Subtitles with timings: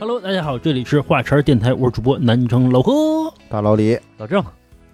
[0.00, 3.30] Hello，大家好，这里是华晨电台，我是主播南城老何。
[3.50, 4.42] 大老李，老郑，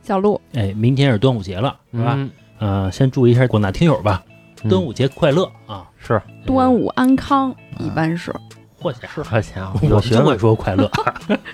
[0.02, 2.14] 小鹿，哎，明天是端午节了，是吧？
[2.16, 4.24] 嗯呃，先祝一下广大听友吧，
[4.64, 5.88] 嗯端午节快乐啊！
[5.96, 8.34] 是，端午安康，一般是
[8.80, 10.90] 或许是好家伙，我有学会说快乐。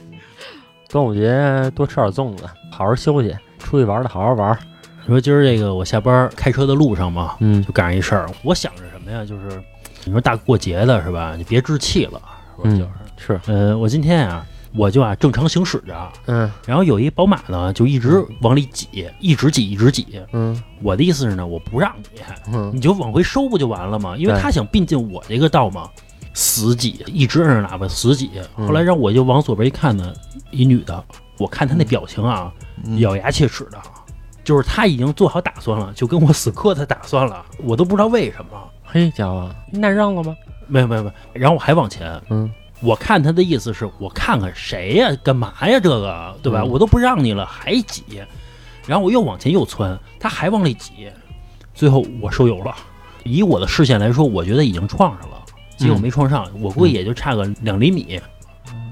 [0.88, 4.58] 端午节多吃点粽子，好好休息，出去玩的好好玩。
[5.02, 9.26] 你说今儿这个我下班开车的路上嘛，嗯就赶上一事儿，我想着什么呀？
[9.26, 9.62] 就是
[10.06, 11.34] 你说大过节的是吧？
[11.36, 12.64] 你别置气了，是吧？
[12.64, 12.90] 嗯就是，
[13.24, 14.44] 是，呃，我今天啊，
[14.74, 20.20] 我就啊正常行驶着，嗯然后有一宝马呢，就一直往里挤，一直挤，一直挤。
[20.32, 22.20] 嗯我的意思是呢，我不让你，
[22.52, 24.16] 嗯你就往回收不就完了吗？
[24.16, 25.88] 因为对他想并进我这个道嘛，
[26.34, 28.30] 死挤，一直摁着喇叭死挤。
[28.56, 30.12] 嗯后来让我就往左边一看呢，
[30.50, 31.04] 一女的，
[31.38, 32.52] 我看她那表情啊，
[32.84, 33.78] 嗯咬牙切齿的，
[34.42, 38.60] 就是她已经做好打算了，就跟我死磕的打算了，我都不知道为什么。
[38.84, 40.34] 嘿家伙，那让了吗？
[40.66, 42.50] 没有没有没有，然后我还往前，嗯
[42.82, 45.78] 我看他的意思是我看看谁呀、干嘛呀？
[45.80, 46.62] 这个对吧？
[46.62, 48.02] 嗯我都不让你了，还挤，
[48.86, 51.08] 然后我又往前又窜，他还往里挤，
[51.72, 52.74] 最后我收油了。
[53.24, 55.40] 以我的视线来说，我觉得已经撞上了，
[55.76, 58.20] 结果嗯没撞上，我估计也就差个两厘米。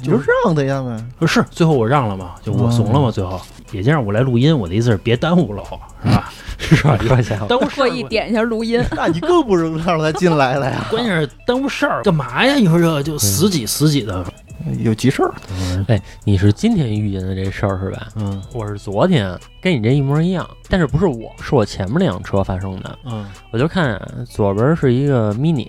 [0.00, 0.12] 你就
[0.44, 1.04] 让他呀呗。
[1.18, 3.40] 不是，最后我让了嘛，就我怂了嘛，最后
[3.72, 4.56] 也就让我来录音。
[4.56, 5.62] 我的意思是别耽误了，
[6.04, 6.32] 是吧？
[6.58, 6.98] 是吧？
[7.02, 12.54] 一块钱，耽误事儿特意点一下录音，那你更不能让他进来了呀， 关键是耽误事儿，干嘛呀？
[12.56, 14.24] 你说这就死挤死挤的，
[14.82, 15.32] 有急事儿。
[15.58, 18.08] 嗯哎，你是今天遇见的这事儿是吧？
[18.16, 22.98] 嗯我是昨天，跟你这一模一样，但是不是我，是我前面那辆车发生的。
[23.06, 25.68] 嗯我就看啊左边是一个 mini，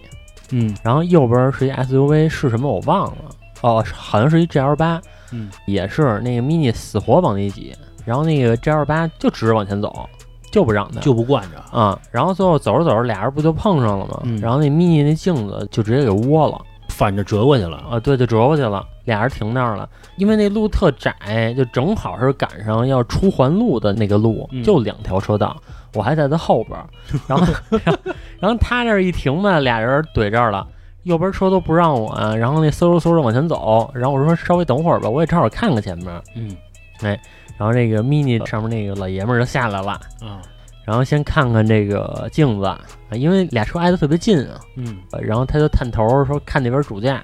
[0.51, 3.15] 嗯然后右边是一 SUV，是什么我忘了。
[3.61, 10.07] 哦，好像是一 GL 八，嗯也是那个 mini 死活往里挤，然后那个 GL 八就直着往前走，
[10.51, 10.99] 就不让他。
[10.99, 11.57] 就不惯着。
[11.77, 14.19] 啊、然后最后走着走着，俩人不就碰上了吗？
[14.23, 16.59] 嗯然后那 mini 那镜子就直接给窝了
[16.89, 17.77] 反着折过去了。
[17.89, 19.87] 啊，对，就折过去了，俩人停那儿了。
[20.17, 25.55] 因为那路特窄，就正好是赶上要出环路的那个路，嗯就两条车道，
[25.93, 26.85] 我还在他后边儿，
[27.27, 27.47] 然后
[28.39, 30.67] 然后他这儿一停吧，俩人怼这儿了。
[31.03, 36.07] 右边车都不让我啊，然后那嗖嗖嗖的往前走，然后我说稍微等会儿吧，我也正好看看前面。
[36.35, 36.55] 嗯
[37.01, 37.19] 哎
[37.57, 39.91] 然后那个 mini 上面那个老爷们儿就下来了，
[40.21, 40.41] 啊
[40.83, 42.79] 然后先看看这个镜子，啊
[43.11, 44.59] 因为俩车挨得特别近啊。
[44.75, 47.23] 嗯呃然后他就探头说看那边主驾，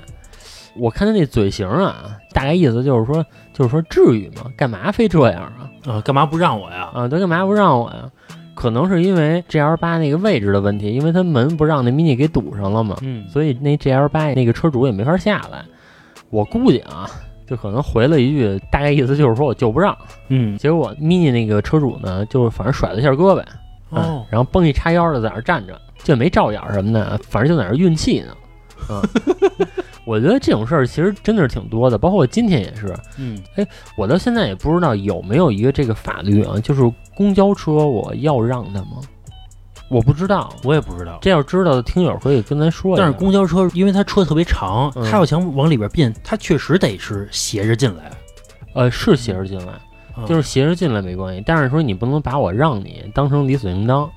[0.75, 4.43] 我看他那嘴型啊，大概意思就是说，就是说至于吗？
[4.55, 5.69] 干嘛非这样啊？
[5.85, 6.89] 啊，干嘛不让我呀？
[6.93, 8.09] 啊，他干嘛不让我呀？
[8.57, 15.63] 可能是因为 GL 八那个位置的问题，因为它门不让那 mini 给堵上了嘛，嗯所以那 GL 八那个车主也没法下来。
[16.31, 17.07] 我估计啊，
[17.47, 19.95] 就可能回了一句，大概意思就是说我就不让。
[20.29, 28.33] 嗯结果 mini 那个车主呢，就反正甩了一下胳膊，啊哦，然后蹦一叉腰的在那儿站着，就没照眼什么的，反正就在那儿运气呢。
[28.89, 29.01] 嗯，
[30.05, 32.95] 我觉得这种事儿其实真的是挺多的，包括我今天也是。
[33.17, 33.41] 嗯
[33.97, 36.81] 我到现在也不知道有没有一个这个法律啊，就是
[37.15, 39.01] 公交车我要让他吗？
[39.89, 41.17] 我不知道，我也不知道。
[41.21, 43.03] 这要知道的听友可以跟咱说一下。
[43.03, 48.11] 但是公交车因为它车特别长，嗯它要想往里边变，它确实得是斜着进来，
[48.73, 49.73] 呃是斜着进来，
[50.17, 54.09] 嗯就是斜着进来没关系，但是说你不能把我让你当成理所应当，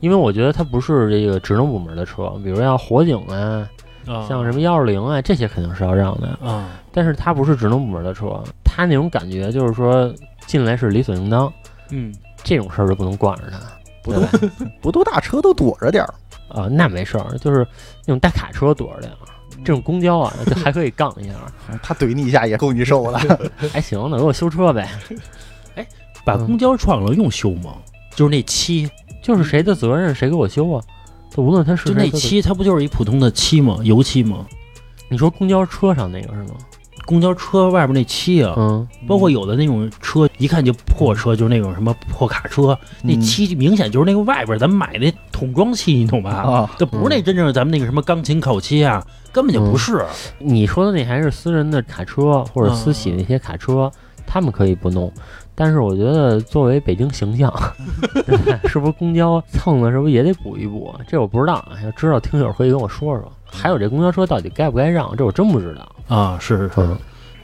[0.00, 3.68] 因为我觉得它不是这个职能部门的车，比如像火警啊，
[4.06, 10.12] 啊像什么幺二零啊，这些肯定是要让的，啊但是它不是职能部门的车，它那种感觉就是说
[10.46, 11.52] 进来是理所应当，
[11.90, 13.58] 嗯这种事儿就不能惯着他，
[14.02, 14.50] 不对？
[14.80, 16.14] 不都大车都躲着点儿，
[16.48, 17.66] 啊、那没事儿，就是
[18.06, 19.18] 那种大卡车躲着点儿，
[19.64, 21.34] 这种公交啊，就还可以杠一下，
[21.82, 23.18] 他怼你一下也够你受的。
[23.72, 24.88] 还行，那给我修车呗，
[25.74, 25.86] 哎
[26.24, 27.74] 把公交撞了用修吗？
[28.14, 28.88] 就是那漆，
[29.20, 30.82] 就是谁的责任谁给我修啊？
[31.30, 33.78] 就无论他是就那漆，它不就是一普通的漆吗？
[33.82, 34.46] 油漆吗？
[35.08, 36.54] 你说公交车上那个是吗？
[37.04, 46.30] 公交车外边那漆啊，嗯，包括有的那种车，一看就破车，就是那种什么破卡车，那嗯漆明显就是那个外边咱们买那桶装漆，你懂吧？
[46.32, 50.04] 啊，这不是那真正咱们那个什么钢琴烤漆啊，根本就不是。
[50.40, 53.88] 你说的那还是私人的卡车或者私企嗯那些卡车，
[54.26, 55.12] 他们可以不弄。
[55.56, 57.52] 但是我觉得作为北京形象，
[58.68, 60.94] 是不是公交蹭的，是不是也得补一补？
[61.08, 63.32] 这我不知道啊，要知道听友可以跟我说说。
[63.46, 66.14] 还有这公交车到底该不该让，这我真不知道。
[66.14, 66.72] 啊，是是是。
[66.76, 66.96] 嗯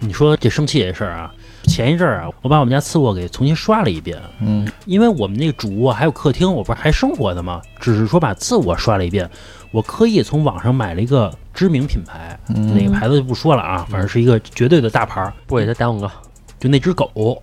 [0.05, 1.33] 你说这生气这事儿啊，
[1.69, 7.63] 前一阵儿啊，我把我们家次卧给重新刷了一遍，嗯因为我们那个主卧还有客厅，我不是还生活的吗？
[7.79, 9.31] 只是说把次卧刷了一遍，
[9.71, 16.11] 我刻意从网上买了一个知名品牌，嗯哪个牌子就不说了啊，反正是一个绝对的大牌儿，不给他打广告。
[16.59, 17.41] 就那只狗。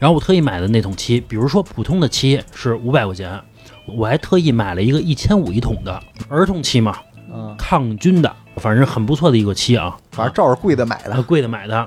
[0.00, 3.38] 然后我特意买的那桶漆，比如说普通的漆是五百块钱，
[3.86, 6.96] 我还特意买了一个一千五一桶的儿童漆嘛，
[7.32, 7.54] 嗯。
[7.58, 9.96] 抗菌的，反正很不错的一个漆啊。
[10.10, 11.22] 反正照着贵的买呃的。
[11.22, 11.86] 贵的买的，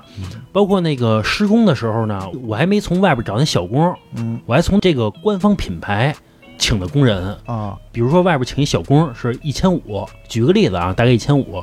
[0.52, 4.40] 包括那个施工的时候呢，我还没从外边找那小工，嗯。
[4.46, 6.14] 我还从这个官方品牌
[6.56, 11.60] 请的工人，啊，比如说外边请一小工是一千五，举个例子啊，大概一千五，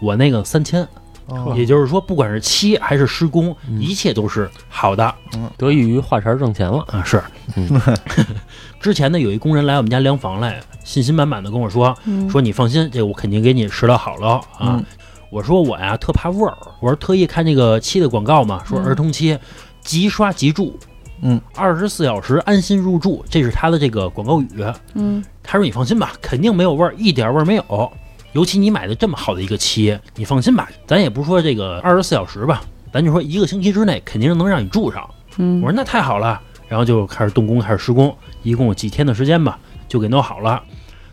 [0.00, 0.86] 我那个三千，
[1.26, 1.54] 哦。
[1.56, 3.80] 也就是说不管是漆还是施工，嗯。
[3.80, 5.14] 一切都是好的。
[5.56, 6.84] 得益于画茬挣钱了。
[6.88, 7.02] 啊。
[7.04, 7.22] 是，
[7.56, 7.80] 嗯。
[8.80, 12.28] 之前呢有一工人来我们家量房来，信心满满的跟我说，嗯。
[12.28, 14.28] 说你放心，这个我肯定给你拾掇好了
[14.58, 14.76] 啊。
[14.76, 14.84] 嗯。
[15.30, 18.84] 我说我呀特怕味儿，我说特意看那个漆的广告嘛，说嗯。
[18.86, 19.38] 儿童漆
[19.80, 20.76] 即刷即住，
[21.22, 24.64] 嗯，二十四小时安心入住，这是他的这个广告语。
[24.94, 25.24] 嗯。
[25.42, 27.92] 他说你放心吧，肯定没有味儿，一点味儿没有。
[28.32, 32.62] 尤其你买的这么好的一个漆，你放心吧，咱也不说这个二十四小时吧，
[32.92, 35.08] 咱就说一个星期之内肯定能让你住上。
[35.36, 40.62] 嗯我说那太好了，然后就开始动工，开始施工，一共有几天的时间吧，就给弄好了。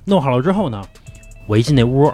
[0.06, 0.82] 弄好了之后呢，
[1.46, 2.12] 我一进那屋，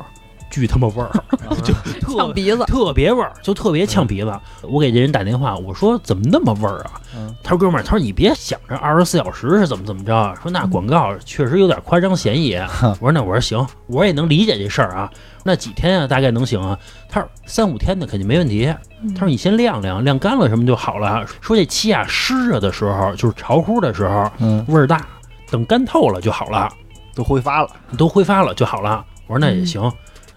[0.56, 1.12] 巨他妈味儿，
[1.63, 4.34] 就特呛鼻子，特别味儿，就特别呛鼻子。
[4.62, 6.92] 我给这人打电话，我说怎么那么味儿啊？
[7.13, 12.56] 嗯他说哥们儿，他说你别想着二十四小时是怎么怎么着，说那广告确实有点夸张嫌疑。
[12.81, 15.12] 我说那我说行，我也能理解这事儿啊。
[15.44, 16.80] 那几天啊，大概能行啊？
[17.10, 18.74] 他说三五天的肯定没问题。
[19.13, 21.25] 他说你先晾晾，晾干了什么就好了。
[21.42, 25.06] 说这漆啊湿着的时候，就是潮乎的时候嗯，味儿大，
[25.52, 26.69] 等干透了就好了。
[27.13, 27.69] 都挥发了。
[27.98, 29.06] 都挥发了就好了。
[29.28, 29.81] 我说那也行。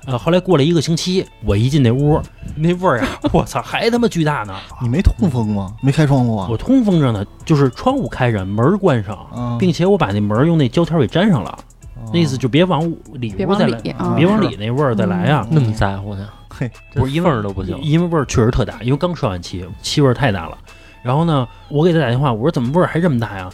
[0.06, 2.20] 呃，后来过了一个星期，我一进那屋，
[2.56, 4.54] 那味儿啊， 我操，还他妈巨大呢！
[4.80, 5.74] 你没通风吗？
[5.82, 6.48] 没开窗户啊？
[6.50, 11.50] 我通风着呢，就是窗户开着，门儿关上，啊，并且我把那门儿用那胶条给粘上了，
[11.96, 12.80] 哦那意思就别往
[13.14, 13.78] 里别往屋再来，
[14.16, 15.46] 别往里那味儿再来啊。
[15.50, 16.26] 那么在乎呢？
[16.48, 17.78] 嘿，这不是因为缝儿都不行。
[17.82, 20.56] 因为味儿确实特大，因为刚刷完漆，气味儿太大了。
[21.02, 23.50] 然后呢，我给他打电话，我说怎么味儿还这么大呀？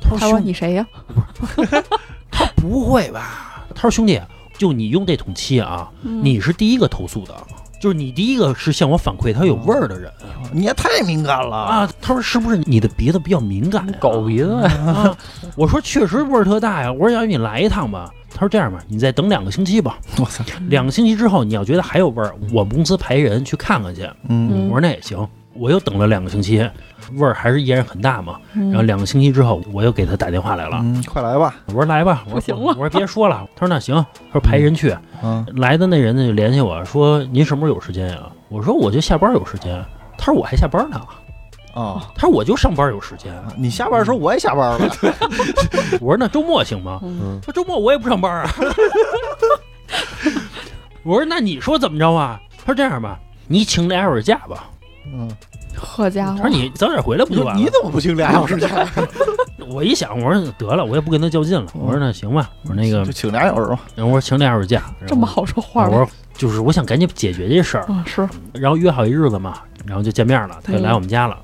[0.00, 0.86] 他说他说，你谁呀？
[2.30, 3.62] 他不会吧？
[3.74, 4.20] 他说兄弟，
[4.58, 7.34] 就你用这桶漆啊，嗯你是第一个投诉的，
[7.80, 10.12] 就是你第一个是向我反馈它有味儿的人
[10.52, 11.56] 你也太敏感了！
[11.56, 11.90] 啊。
[12.02, 13.94] 他说是不是你的鼻子比较敏感呀？
[14.00, 15.16] 狗鼻子呀，啊！
[15.56, 16.92] 我说确实味儿特大呀。
[16.92, 18.12] 我说要不你来一趟吧。
[18.30, 19.98] 他说这样吧，你再等两个星期吧。
[20.18, 24.08] 我操，两个星期之后，你要觉得还有味儿，我们公司派人去看看去。
[24.28, 25.26] 嗯我说那也行。
[25.58, 26.58] 我又等了两个星期，
[27.14, 28.38] 味儿还是依然很大嘛。
[28.54, 30.78] 嗯然后两个星期之后，我又给他打电话来了。
[30.82, 31.54] 嗯，快来吧！
[31.66, 33.46] 我说来吧，我说行了我说别说了。
[33.56, 34.96] 他说那行，他说派人去。
[35.22, 38.22] 嗯，来的那人呢就联系我说您什么时候有时间呀？
[38.48, 39.84] 我说我就下班有时间。
[40.16, 41.00] 他说我还下班呢。
[41.74, 43.32] 啊，他说我就上班有时间。
[43.56, 44.78] 你下班的时候我也下班了。
[46.00, 46.98] 我说那周末行吗？
[47.02, 48.50] 嗯，他说周末我也不上班啊。
[51.04, 52.40] 我说那你说怎么着啊？
[52.58, 54.68] 他说这样吧，你请俩小时假吧。
[55.12, 55.30] 嗯，
[55.76, 57.60] 好家伙他说，你早点回来不就完了？
[57.60, 58.68] 你怎么不请俩小时假？
[59.70, 61.70] 我一想，我说得了，我也不跟他较劲了。
[61.74, 63.80] 我说那行吧，我说那个就，请俩小时吧。
[63.94, 64.84] 然后我说请俩小时假。
[65.06, 65.88] 这么好说话？
[65.88, 70.58] 我说就是我想赶紧解决这事儿，啊，是，然后约好一日子嘛，然后就见面了。
[70.62, 71.36] 他就来我们家了，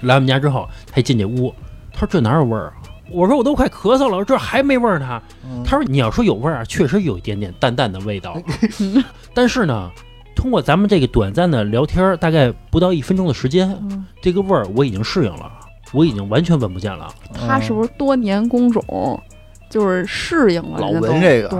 [0.00, 1.54] 来我们家之后，他一进这屋，
[1.92, 2.74] 他说这哪有味儿啊？
[3.10, 5.22] 我说我都快咳嗽了，这还没味儿呢。
[5.44, 8.36] 嗯他说你要说有味儿啊，确实有一点点淡淡的味道，
[9.32, 9.90] 但是呢，
[10.36, 15.50] 通过咱们这个短暂的聊天儿，大概不到一分钟的时间，嗯这个味儿我已经适应了，
[15.92, 17.08] 我已经完全闻不见了。
[17.32, 19.20] 他是不是多年工种，
[19.68, 20.78] 就是适应了？
[20.78, 21.58] 老闻这个对，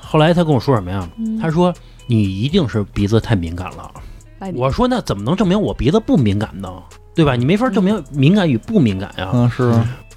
[0.00, 1.08] 后来他跟我说什么呀？
[1.18, 1.74] 嗯他说
[2.06, 3.90] 你一定是鼻子太敏感了。
[4.54, 6.70] 我说那怎么能证明我鼻子不敏感呢？
[7.14, 7.34] 对吧？
[7.34, 9.30] 你没法证明敏感与不敏感呀。
[9.32, 9.72] 嗯是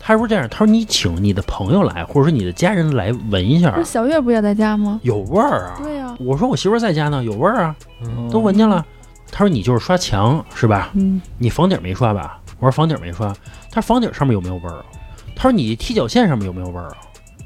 [0.07, 5.01] 他说这样，他说你请你的朋友来，或者说你的家人来闻一下不，是小月不也在家吗？
[5.03, 5.75] 有味儿啊。
[5.83, 8.85] 对呀，我说我媳妇儿在家呢，有味儿啊，嗯都闻见了。
[9.29, 10.91] 他说你就是刷墙是吧？
[10.93, 12.39] 嗯，你房顶没刷吧？
[12.57, 13.35] 我说房顶没刷。
[13.69, 14.85] 他说房顶上面有没有味儿啊？
[15.35, 16.95] 他说你踢脚线上面有没有味儿啊？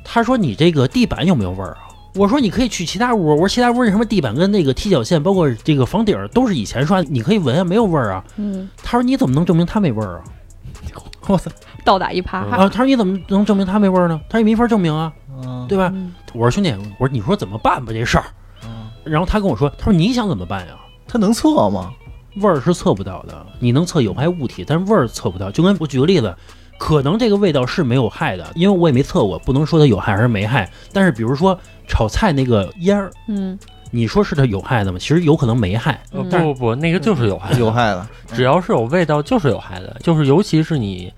[0.04, 1.78] 他说你这个地板有没有味儿啊？
[2.14, 8.24] 我说你可以去其他屋，我说其他屋那什么地板跟那个踢脚线，包括这个房顶儿都是以前刷，你可以闻啊，没有味儿啊。
[8.36, 10.22] 嗯，他说你怎么能证明它没味儿啊？
[11.28, 11.50] 我操，
[11.84, 14.20] 倒打一耙，啊，他说你怎么能证明他没味儿呢？
[14.30, 15.12] 他也没法证明啊，
[15.44, 15.92] 嗯对吧？
[15.94, 18.24] 嗯我说兄弟，我说你说怎么办吧这事儿？
[18.64, 20.74] 嗯然后他跟我说，他说你想怎么办呀？
[21.08, 21.92] 他能测吗？
[22.36, 25.52] 味儿是测不到的，你能测有害物体，但是味儿测不到。
[25.52, 26.34] 就跟我举个例子，
[26.78, 30.70] 可能这个味道是没有害的，因为我也没测过，不能说它有害还是没害。
[30.94, 33.60] 但是比如说炒菜那个烟儿，嗯，
[33.90, 34.98] 你说是它有害的吗？
[34.98, 36.02] 其实有可能没害。
[36.10, 41.12] 不不不，那个就是有害的，有害的，只要是有味道就是有害的，就是尤其是你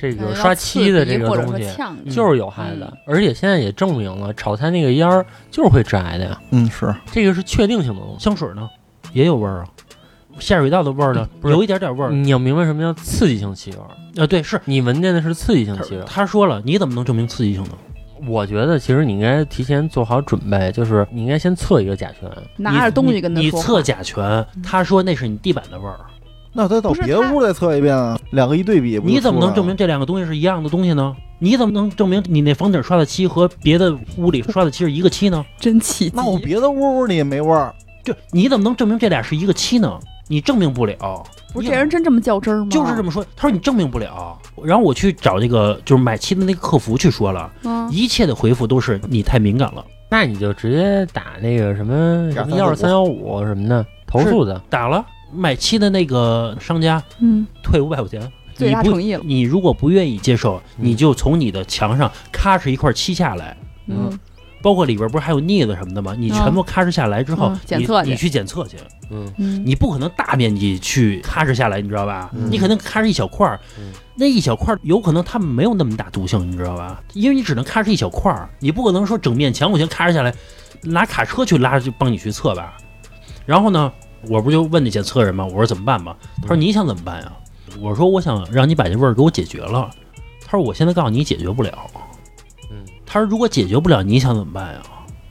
[0.00, 1.68] 这个刷漆的这个东西。
[2.10, 8.24] 就是有害的，而且现在也证明了，炒菜那个烟儿就是会致癌的呀，嗯是，这个是确定性的东西。
[8.24, 8.68] 香水呢
[9.12, 9.68] 也有味儿啊，
[10.38, 12.10] 下水道的味儿呢不是有一点点味儿。
[12.10, 16.04] 你要明白什么叫刺激性气味儿，呃，对，是你闻见的是刺激性气味儿。
[16.04, 17.70] 他说了，你怎么能证明刺激性呢？
[18.26, 22.30] 我觉得其实你应该提前做好准备，就是你应该先测一个甲醛。
[22.58, 25.98] 拿着东西跟他说你你测甲醛，他说那是你地板的味儿，
[26.52, 31.14] 那他到别屋再测一遍啊，两个一对比，你怎么能证明这两个东西是一样的东西呢？
[31.38, 35.44] 你怎么能证明你那房顶刷的漆和别的屋里刷的漆是一个漆呢？
[35.58, 36.10] 真气。
[36.14, 39.98] 那我别的屋屋里也没味儿，就你怎么能证明这俩是一个漆呢？
[40.28, 41.24] 你证明不了。
[41.52, 42.68] 不是这人真这么较真儿吗？
[42.70, 44.38] 就是这么说，他说你证明不了。
[44.62, 49.84] 然后我去找这个就是买漆的那个客服去说了，嗯，一切的回复都是你太敏感了。
[50.08, 54.60] 那你就直接打那个什么什么幺二三幺五什么的投诉的。
[54.68, 58.20] 打了买漆的那个商家嗯，退五百块钱。
[58.54, 59.22] 最你不大诚意了。
[59.24, 63.56] 你如果不愿意接受，你就从你的墙上咔哧一块漆下来，
[63.86, 64.18] 嗯，
[64.60, 66.14] 包括里边不是还有腻子什么的吗？
[66.18, 68.76] 你全部咔哧下来之后，嗯检测你你去检测去，
[69.10, 72.28] 嗯嗯，你不可能大面积去咔哧下来，你知道吧？
[72.34, 73.58] 嗯你肯定咔哧一小块
[74.14, 77.02] 那一小块儿有可能它们没有那么大毒性，你知道吧？
[77.14, 80.34] 因为你只能咔哧一小块儿，你不可能说整面墙我先咔哧下来，
[80.82, 82.76] 拿卡车去拉就帮你去测吧。
[83.46, 83.90] 然后呢，
[84.28, 85.44] 我不就问那检测人吗？
[85.44, 86.16] 我说怎么办吧？
[86.42, 87.32] 他说你想怎么办呀？
[87.80, 89.90] 我说我想让你把这味儿给我解决了。
[90.44, 91.72] 他说我现在告诉你解决不了。
[92.70, 94.80] 嗯他说如果解决不了，你想怎么办呀？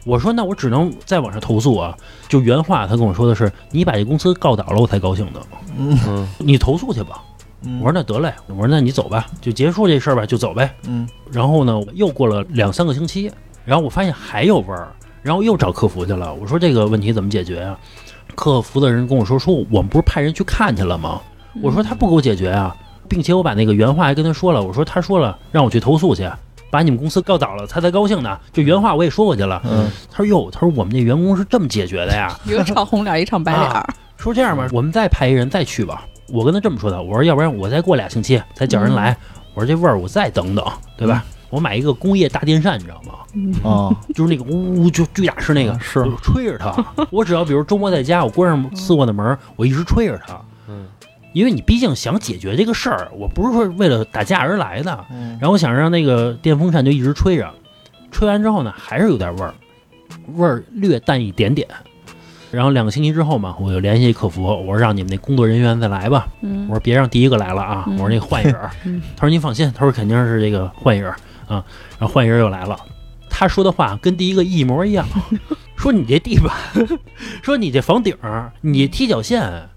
[0.05, 1.96] 我说那我只能在网上投诉啊。
[2.27, 5.41] 就原话他跟我说的是，你把这公司告倒了，我才高兴的。
[5.77, 7.22] 嗯嗯你投诉去吧。
[7.62, 10.74] 嗯我说那得嘞，我说那你走吧，就结束这事儿吧，就走呗。
[10.88, 13.29] 嗯然后呢，又过了两三个星期，
[13.65, 14.88] 然后我发现还有味儿，
[15.22, 16.34] 然后又找客服去了。
[16.34, 17.77] 我说这个问题怎么解决呀、
[18.36, 21.21] 客服的人跟我说，说我们不是派人去看去了吗？
[21.62, 22.75] 我说他不给我解决啊，
[23.07, 26.29] 并且我把那个原话还跟他说了，我说他说了让我去投诉去，
[26.69, 28.39] 把你们公司告倒了，他才高兴呢。
[28.53, 29.62] 就原话我也说过去了。
[29.65, 32.39] 嗯他说哟，他说我们那员工是这么解决的呀。
[32.45, 33.86] 一个唱红脸，一唱白脸儿。
[34.15, 36.05] 说这样吧，我们再派一人再去吧。
[36.27, 39.17] 我跟他这么说的，我说要不然我再过俩星期再叫人来，
[39.55, 40.63] 我说这味儿我再等等，
[40.95, 41.25] 对吧？
[41.49, 43.13] 我买一个工业大电扇，你知道吗？
[43.33, 46.83] 嗯啊就是那个呜呜就巨大声那个，是就吹着它。
[47.11, 50.87] 我只要比如周末在家，我关上次卧的门，我一直吹着它，嗯
[51.31, 55.05] 因为你毕竟想解决这个事儿，我不是说为了打架而来的。
[55.11, 57.47] 嗯然后我想让那个电风扇就一直吹着，
[58.09, 59.53] 吹完之后呢，还是有点味儿，
[60.35, 61.67] 味儿略淡一点点。
[62.49, 66.27] 然后两个星期之后嘛，我就联系客服，我说让你们那工作人员再来吧。
[66.41, 68.55] 嗯我说别让第一个来了啊，嗯我说那换一人。
[68.85, 71.15] 嗯他说您放心，他说肯定是这个换一人儿
[71.49, 71.65] 啊。
[71.99, 72.79] 然后换一人又来了，
[73.29, 75.05] 他说的话跟第一个一模一样，
[75.75, 76.55] 说你这地板，
[77.43, 78.15] 说你这房顶，
[78.61, 79.67] 你踢脚线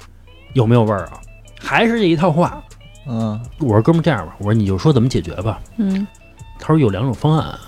[0.54, 1.20] 有没有味儿啊？
[1.60, 2.62] 还是这一套话。
[3.04, 5.60] 嗯我说哥们儿这样吧，我说你就说怎么解决吧。
[5.76, 6.06] 嗯，
[6.60, 7.58] 他说有两种方案，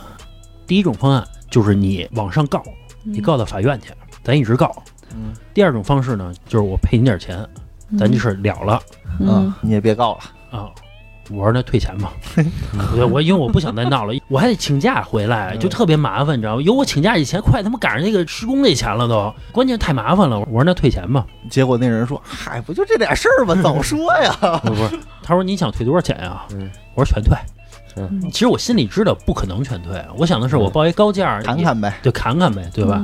[0.67, 2.63] 第一种方案就是你往上告，
[3.03, 3.91] 你嗯告到法院去，
[4.23, 4.75] 咱一直告。
[5.17, 7.45] 嗯第二种方式呢，就是我赔你点钱，
[7.99, 8.81] 咱这事儿了了
[9.21, 10.21] 嗯啊，你也别告了，
[10.59, 10.71] 啊。
[11.31, 12.13] 我说那退钱吧，
[12.97, 16.63] 我我因为我不想再闹了，我还得请假回来，就特别麻烦，你知道吗？
[16.63, 20.39] 有我请假以前，快他妈赶上那个施工那钱了都，关键太麻烦了。
[20.41, 23.55] 我说那退钱吧，结果那人说：“嗨，不就这点事儿吗？
[23.63, 26.43] 早说呀 不是，他说你想退多少钱呀？
[26.53, 27.37] 嗯我说全退。
[27.97, 33.01] 嗯其实我心里知道不可能全退，我想的是我报一高价，！”砍砍呗，就砍砍呗，对吧？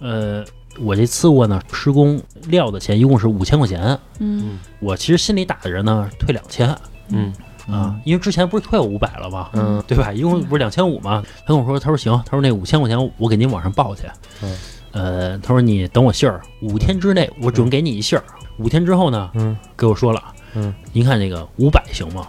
[0.00, 0.42] 嗯？
[0.42, 0.44] 呃，
[0.78, 6.68] 我这次过呢，施工料的钱一共是五千块钱，嗯我其实心里打的人呢退两千
[7.08, 7.32] 嗯
[7.70, 9.48] 啊，因为之前不是退我五百了吗？
[9.54, 10.12] 嗯对吧？
[10.12, 11.22] 一共不是两千五吗？
[11.40, 14.02] 他跟我说，他说行，他说那五千块钱我给您往上报去。
[14.42, 14.56] 嗯
[14.92, 18.24] 呃，他说你等我信儿，五天之内我准给你一信儿。
[18.58, 20.22] 五天之后呢，嗯给我说了，
[20.54, 22.28] 嗯，您看这个五百行吗？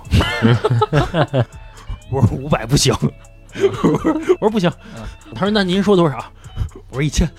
[2.10, 2.94] 我说五百不行，
[3.84, 4.72] 我说不行。
[5.34, 6.24] 他说那您说多少？
[6.90, 7.30] 我说一千。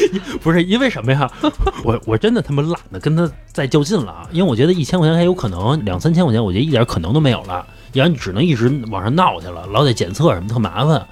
[0.42, 1.30] 不是因为什么呀？
[1.84, 4.28] 我我真的他妈懒得跟他再较劲了啊！
[4.32, 7.66] 因为我觉得一千块钱还有可能，两三千块钱我觉得一点可能都没有了。
[7.92, 11.06] 要不然你只能一直往上闹去了，老得检测什么特麻烦。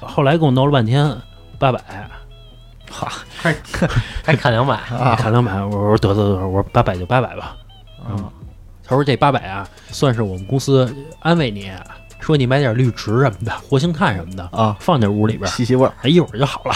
[0.00, 1.14] 后来跟我闹了半天，
[1.58, 1.78] 八百，
[2.90, 3.12] 哈
[4.24, 7.56] 还砍两百，啊砍两百，我说得得得，我说八百就八百吧。
[8.08, 8.30] 嗯
[8.84, 11.70] 他说这八百啊，算是我们公司安慰你，
[12.18, 16.74] 说你买点绿植什么的，活性炭什么的，啊，放在屋里边，吸吸味儿，哎，一会儿就好了。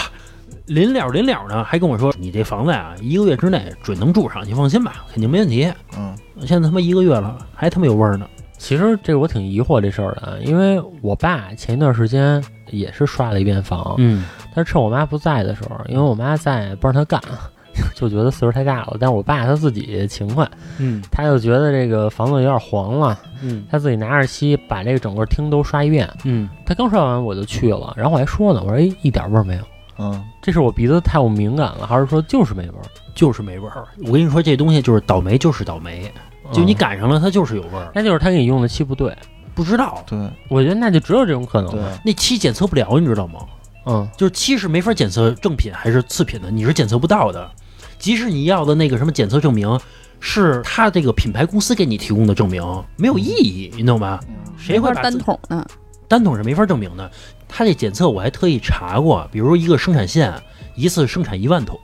[0.67, 5.71] 临了临了呢，还跟我说你这房子啊，一个月之内准能住上，你放心吧，肯定没问题。
[5.97, 6.13] 嗯
[6.45, 8.27] 现在他妈一个月了，还他妈有味儿呢。
[8.59, 17.21] 其实这个我挺疑惑这事儿的啊，因为我爸前一段时间也是刷了一遍房，嗯但是趁我妈不在的时候，因为我妈在不让他干，
[17.95, 18.97] 就觉得岁数太大了。
[18.99, 20.47] 但是我爸他自己勤快，
[20.79, 26.07] 嗯他就觉得这个房子有点黄了，嗯他自己拿着漆把这个整个厅都刷一遍。
[26.23, 29.63] 嗯他刚刷完我就去了，然后我还说呢，我说哎一点味儿没有，
[29.99, 32.83] 嗯这是我鼻子太有敏感了，还是说就是没味儿？
[33.15, 33.87] 就是没味儿。
[34.05, 36.11] 我跟你说，这东西就是倒霉，就是倒霉，
[36.51, 37.91] 就你赶上了，它就是有味儿。
[37.95, 39.15] 那就是他给你用的漆不对，
[39.55, 40.03] 不知道。
[40.05, 40.17] 对
[40.49, 41.99] 我觉得那就只有这种可能对了。
[42.05, 43.39] 那漆检测不了，你知道吗？
[43.85, 47.49] 嗯，就是漆是没法检测正品还是次品的，你是检测不到的。
[47.97, 49.79] 即使你要的那个什么检测证明，
[50.19, 52.61] 是他这个品牌公司给你提供的证明，
[52.97, 54.19] 没有意义，你懂吗？
[54.57, 55.65] 谁会把单桶呢？
[56.07, 57.09] 单桶是没法证明的。
[57.47, 60.33] 他这检测我还特意查过，比如一个生产线
[60.75, 61.79] 一次生产一万桶，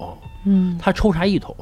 [0.45, 1.55] 嗯他抽查一桶，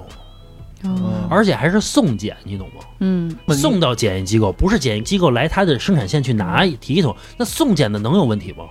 [0.83, 2.83] 哦而且还是送检，你懂吗？
[2.99, 8.65] 嗯送到检验机构，不是检验机构来他的生产线去拿提一桶，那送检的能有问题吗？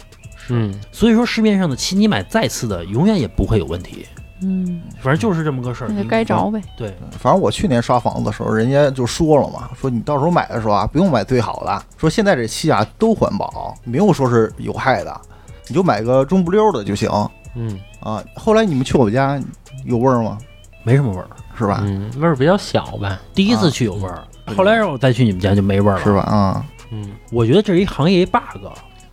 [0.48, 4.04] 嗯，所以说市面上的漆你买再次的，永远也不会有问题。
[4.42, 5.90] 嗯，反正就是这么个事儿。
[5.90, 6.60] 那就该着呗。
[6.76, 15.20] 对，反正我去年刷房子的时候，人家就说了嘛，说你到时候买的时候啊，不用买最好的，说现在这漆啊都环保，没有说是有害的，
[15.68, 17.10] 你就买个中不溜的就行
[17.54, 18.22] 嗯啊。
[18.34, 19.40] 后来你们去我家
[19.84, 20.38] 有味儿吗？
[20.82, 21.26] 没什么味儿。
[21.58, 21.82] 是吧？
[21.84, 23.18] 嗯，味儿比较小呗。
[23.34, 24.24] 第一次去有味儿，
[24.56, 26.02] 后来让我再去你们家就没味儿了。
[26.02, 26.20] 是吧？
[26.20, 28.40] 啊，嗯，我觉得这是一行业一 bug，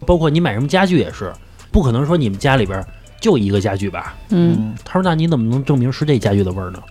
[0.05, 1.34] 包括你买什么家具也是，
[1.69, 2.81] 不可能说你们家里边
[3.19, 4.15] 就一个家具吧？
[4.29, 6.81] 嗯，他说那你怎么能证明是这家具的味儿呢？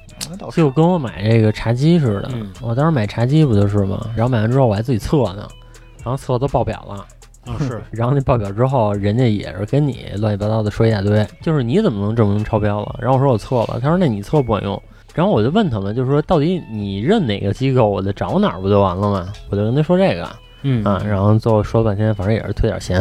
[0.52, 2.30] 就跟我买这个茶几似的。
[2.33, 4.09] 嗯我当时买茶几不就是吗？
[4.16, 5.47] 然后买完之后我还自己测呢，
[6.02, 7.06] 然后测都爆表了。
[7.47, 12.97] 啊，是 然后那报表之后，人家也是跟你乱七八糟的说一大堆，就是你怎么能证明超标了？
[12.99, 14.83] 然后我说我测了，他说那你测不管用。
[15.14, 19.28] 然后我就问他们，就是说到底你认哪个机构，我就找哪儿不就完了吗？
[19.49, 20.28] 我就跟他说这个
[20.62, 23.00] 嗯啊，然后最后说了半天，反正也是退点钱。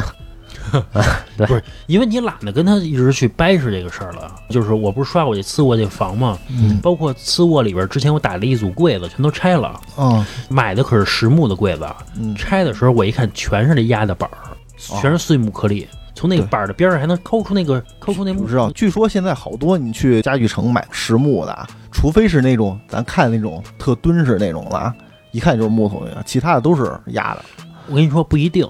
[1.88, 4.36] 因为你懒得跟他一直去掰扯这个事儿了。
[4.50, 6.38] 就是我不是刷过这次卧这房吗？
[6.50, 14.40] 嗯包括次卧里边之前我打了一组柜子，全都拆了，嗯买的可是实木的柜子，嗯，拆的时候我一看全是那压的板儿，
[14.78, 18.72] 全是碎木颗粒，从那个对板儿的边上还能抠出那个抠出那木不知道。
[18.72, 24.94] 据说现在好多你去家具城买实木的啊，除非是那种咱看那种特敦实那种的啊，
[25.32, 27.44] 一看就是木头的，其他的都是压的。
[27.88, 28.68] 我跟你说不一定，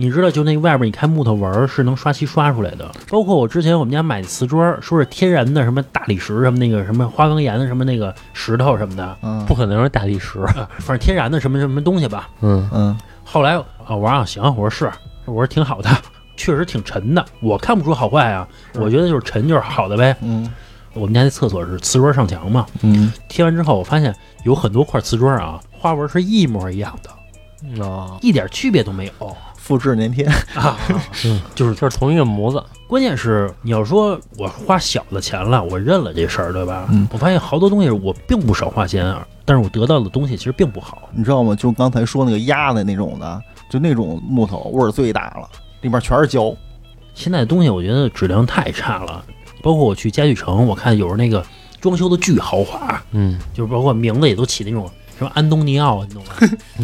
[0.00, 2.90] 你知道就那外边你看木头纹儿是能刷漆刷出来的。
[3.10, 10.40] 包括我之前我们家买的瓷砖，说是天然的什么大理石什么那个什么花岗岩的什么那个石头什么的，嗯不可能是大理石。
[10.40, 12.30] 啊反正天然的什么什么东西吧。
[12.40, 14.90] 嗯嗯后来啊，我说啊行，我说是，
[15.26, 15.90] 我说挺好的，
[16.34, 20.16] 确实挺沉的，我看不出好坏啊，我觉得就是沉就是好的呗。
[20.22, 20.50] 嗯
[20.94, 29.36] 我们家那厕所是瓷砖上墙嘛，嗯，贴完之后我发现有很多块瓷砖啊，花纹是一模一样的，哦，一点区别都没有
[29.70, 30.24] 复制粘贴。
[30.54, 30.76] 啊。
[31.24, 32.60] 嗯，就是就是同一个模子。
[32.88, 36.88] 关键是你要说我花小的钱了，我认了这事儿，对吧？
[36.90, 41.08] 嗯我发现好多东西我并不少花钱，但是我得到的东西其实并不好。
[41.12, 41.54] 你知道吗？
[41.54, 45.48] 就刚才说那个压的那种的，就那种木头味儿最大了，
[45.82, 46.52] 里面全是胶。
[47.14, 49.24] 现在东西我觉得质量太差了，
[49.62, 51.44] 包括我去家具城，我看有时候那个
[51.80, 56.24] 装修的巨豪华，嗯就是包括名字也都起那种什么安东尼奥，你懂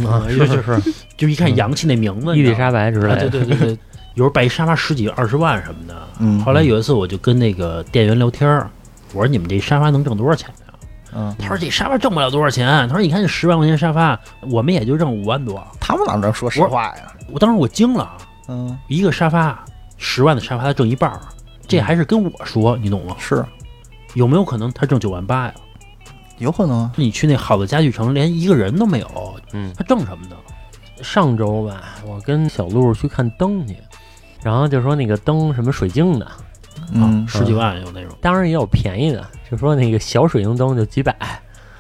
[0.05, 0.11] 吗？
[0.12, 3.31] 啊，就是是是，就一看洋气那名字，伊丽莎白之类的。
[3.31, 3.70] 对对对，
[4.12, 5.94] 有时候摆一沙发十几二十万什么的。
[6.18, 8.68] 嗯后来有一次我就跟那个店员聊天儿，
[9.14, 10.75] 我说你们这沙发能挣多少钱呀、
[11.14, 14.20] 嗯，他说这沙发挣不了多少钱，他说你看这十万块钱沙发，
[14.51, 15.66] 我们也就挣五万多。
[15.81, 17.14] 他们哪能说实话呀？
[17.33, 18.18] 我当时我惊了，
[18.49, 19.64] 嗯，一个沙发
[19.96, 21.18] 十万的沙发他挣一半儿，
[21.66, 23.16] 这还是跟我说，你懂吗？
[23.18, 23.42] 是
[24.12, 25.55] 有没有可能他挣九万八呀？
[26.38, 26.92] 有可能啊。
[26.96, 30.37] 你去那好的家具城，连一个人都没有，嗯，他挣什么呢？
[31.03, 33.77] 上周吧，我跟小鹿去看灯去，
[34.42, 36.27] 然后就说那个灯什么水晶的，
[36.92, 41.14] 嗯啊，十几万有那种当然也有便宜的，就说那个小水晶灯就几百。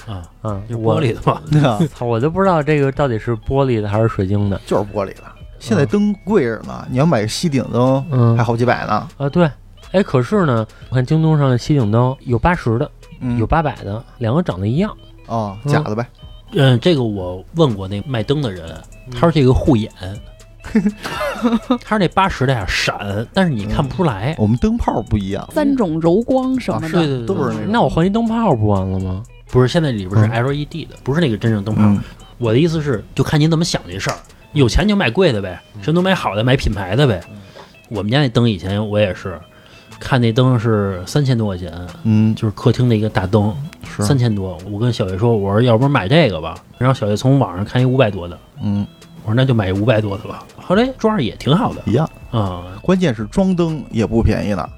[0.06, 1.42] 啊，嗯，就玻璃的嘛。
[1.50, 4.60] 那操，我都不知道这个到底是玻璃的还是水晶的。
[4.64, 5.22] 就是玻璃的。
[5.58, 9.08] 现在灯贵着呢，你要买吸顶灯嗯还好几百呢。
[9.16, 9.50] 啊，对，
[9.90, 12.88] 哎，可是呢，我看京东上的吸顶灯有八十的，
[13.20, 14.90] 嗯有八百的，两个长得一样。
[15.26, 16.06] 啊，嗯假的呗。
[16.52, 18.72] 嗯，这个我问过那卖灯的人，
[19.12, 19.90] 他说这个护眼，
[20.62, 24.34] 他说那八十的呀闪，但是你看不出来。
[24.38, 29.22] 我们灯泡不一样，三种柔光什么的，啊对对对，都是那种那我换一灯泡不完了吗？
[29.50, 31.82] 不是现在里边是嗯 LED 的，不是那个真正灯泡。
[31.82, 32.00] 嗯
[32.38, 34.16] 我的意思是，就看您怎么想这事儿。
[34.52, 37.18] 有钱就买贵的呗，什么都买好的，买品牌的呗。
[37.88, 39.40] 我们家那灯以前我也是，
[39.98, 41.72] 看那灯是三千多块钱，
[42.04, 43.54] 嗯，就是客厅的一个大灯，
[43.84, 44.56] 是三千多。
[44.70, 46.54] 我跟小月说，我说要不然买这个吧。
[46.78, 48.86] 然后小月从网上看一五百多的，嗯
[49.24, 50.44] 我说那就买五百多的吧。
[50.60, 52.08] 后来装上也挺好的一样。
[52.30, 54.68] 啊、关键是装灯也不便宜呢。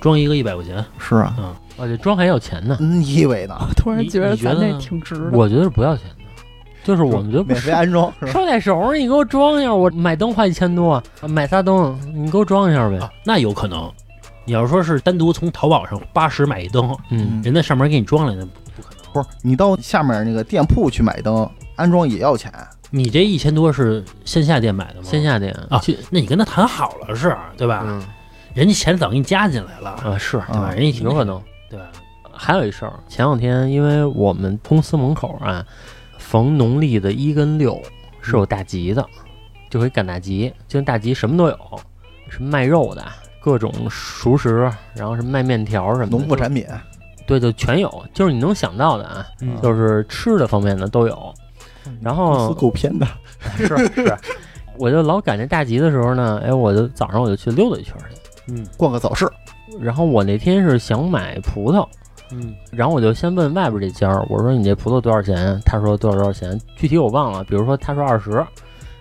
[0.00, 0.82] 装一个一百块钱。
[0.98, 2.76] 是啊，哦，这装还要钱呢。
[2.80, 3.56] 嗯你以为呢？
[3.60, 5.30] 我 突然觉得咱这你觉得挺值的。
[5.32, 6.42] 我觉得是不要钱的，
[6.84, 8.10] 就是我们觉得不免费安装？
[8.32, 12.96] 捎带手，你给我装一下，我买灯花一千多，买仨灯，你给我装一下呗。
[12.98, 13.90] 啊，那有可能。
[14.48, 19.12] 你要说是单独从淘宝上八十买一灯，嗯，人家上面给你装来，那不不可能。
[19.12, 22.50] 不是，你到下面那个店铺去买灯，安装也要钱。
[22.88, 25.02] 你这一千多是线下店买的吗？
[25.02, 27.82] 线下店啊就那你跟他谈好了是，对吧？
[27.86, 28.02] 嗯
[28.54, 30.68] 人家钱早给你加进来了，啊是，对吧？
[30.68, 31.38] 啊人家有可能。
[31.68, 31.84] 对吧？
[32.32, 35.62] 还有一事儿，前两天因为我们公司门口啊，
[36.16, 37.78] 逢农历的一跟六
[38.22, 39.06] 是有大集的，
[39.68, 41.58] 就可以赶大集，就大集什么都有，
[42.30, 43.04] 什么卖肉的，
[43.40, 46.66] 各种熟食，然后什么卖面条什么的，农副产品，
[47.26, 51.34] 对，就全有，就是你能想到的啊，嗯就是吃的方面的都有。
[52.02, 53.06] 然公后司够偏的，
[53.56, 54.14] 是是，
[54.76, 58.52] 我就老赶这大集的时候呢，哎，我就早上我就去溜达一圈儿去。
[58.52, 59.26] 嗯逛个早市，
[59.80, 61.86] 然后我那天是想买葡萄，
[62.30, 65.58] 嗯然后我就先问外边这家儿，我说你这葡萄多少钱？
[65.64, 67.42] 他说多少多少钱，具体我忘了。
[67.44, 68.30] 比如说他说二十，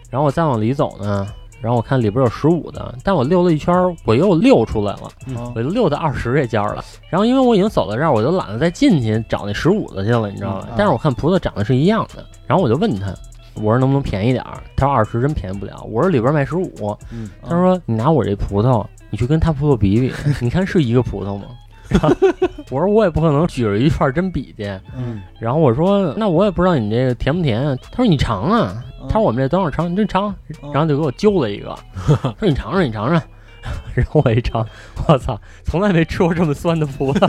[0.10, 1.28] 然后我再往里走呢，
[1.62, 6.84] 然后我看里边有十五的，但我溜了一圈儿，我又溜出来了，嗯我就溜到二十这家儿了。
[7.10, 10.74] 然后因为我已经走到这儿，我就懒得再进去找那十五的去了，你知道吧嗯？
[10.78, 13.08] 但是我看葡萄长得是一样的，然后我就问他，
[13.56, 14.62] 我说能不能便宜点儿？
[14.76, 21.46] 他说二十真便宜不了，我说里边卖十五，嗯他说你拿我这葡萄，你去跟他葡萄比比， 你看是一个葡萄吗？
[22.69, 24.63] 我说我也不可能举着一串真比去。
[24.95, 27.76] 嗯，然后我说那我也不知道你这个甜不甜啊。
[27.91, 31.78] 他说你尝啊，嗯他说我们这等会儿尝，你真尝，嗯然后就给我揪了一个，
[32.39, 33.21] 说你尝尝，你尝尝。
[33.93, 34.65] 然后我一尝，
[35.08, 37.28] 我操，从来没吃过这么酸的葡萄，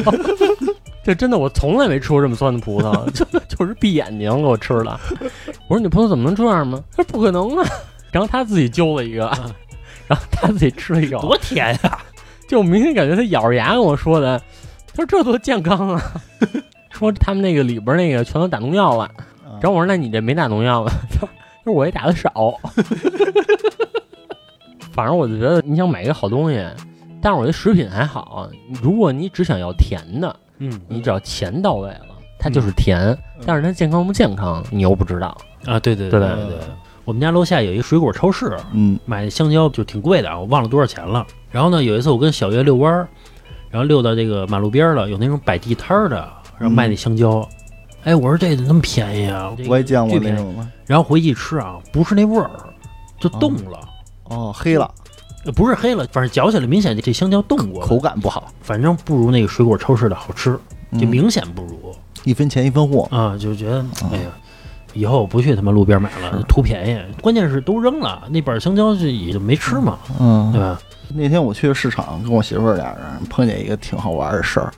[1.03, 5.01] 这真的我从来没吃过这么酸的葡萄，就就是闭眼睛给我吃的。
[5.67, 6.81] 我说你葡萄怎么能这样吗？
[6.97, 7.67] 他说不可能啊。
[8.13, 9.25] 然后他自己揪了一个，
[10.07, 11.99] 然后他自己吃了一口，多甜呀！
[12.49, 14.37] 就我明显感觉他咬着牙跟我说的，
[14.89, 16.03] 他说这多健康啊，
[16.91, 19.09] 说他们那个里边那个全都打农药了。
[19.61, 20.93] 然后我说那你这没打农药吧？
[21.13, 21.27] 他
[21.65, 22.31] 说我也打的少。
[24.93, 26.67] 反正我就觉得你想买一个好东西，
[27.21, 28.49] 但是我觉得食品还好，
[28.83, 32.07] 如果你只想要甜的，嗯你只要钱到位了，
[32.39, 35.37] 它就是甜，但是它健康不健康你又不知道。
[35.67, 36.59] 啊，对对对对对。
[37.05, 41.27] 我们家楼下有一个水果超市，嗯买的香蕉就挺贵的啊，我忘了多少钱了。
[41.51, 43.09] 然后呢，有一次我跟小月遛弯儿，
[43.71, 46.17] 然后遛到这个马路边儿了，有那种摆地摊儿的，
[46.59, 47.47] 然后卖那香蕉。
[48.05, 49.53] 哎，我说这怎么那么便宜啊？
[49.57, 52.51] 这个我也见过那种的，然后回去一吃啊，不是那味儿，
[53.19, 53.81] 就冻了，
[54.25, 54.91] 哦，黑了，
[55.45, 60.53] 呃不是黑了，反正嚼起来明显这香蕉冻过了，口感不好，反正不如那个水果超市的好吃，
[60.93, 61.09] 就嗯。
[61.09, 61.95] 明显不如。
[62.25, 64.11] 一分钱一分货，啊，就觉得嗯。
[64.13, 64.31] 哎呀。
[64.99, 66.99] 以后我不去他妈路边买了，图便宜。
[67.23, 70.81] 关键是都扔了，那板香蕉就也就没吃嘛，嗯对吧？
[71.15, 74.73] 那天我去市场，跟我媳妇儿俩人碰见一个挺好玩的事儿，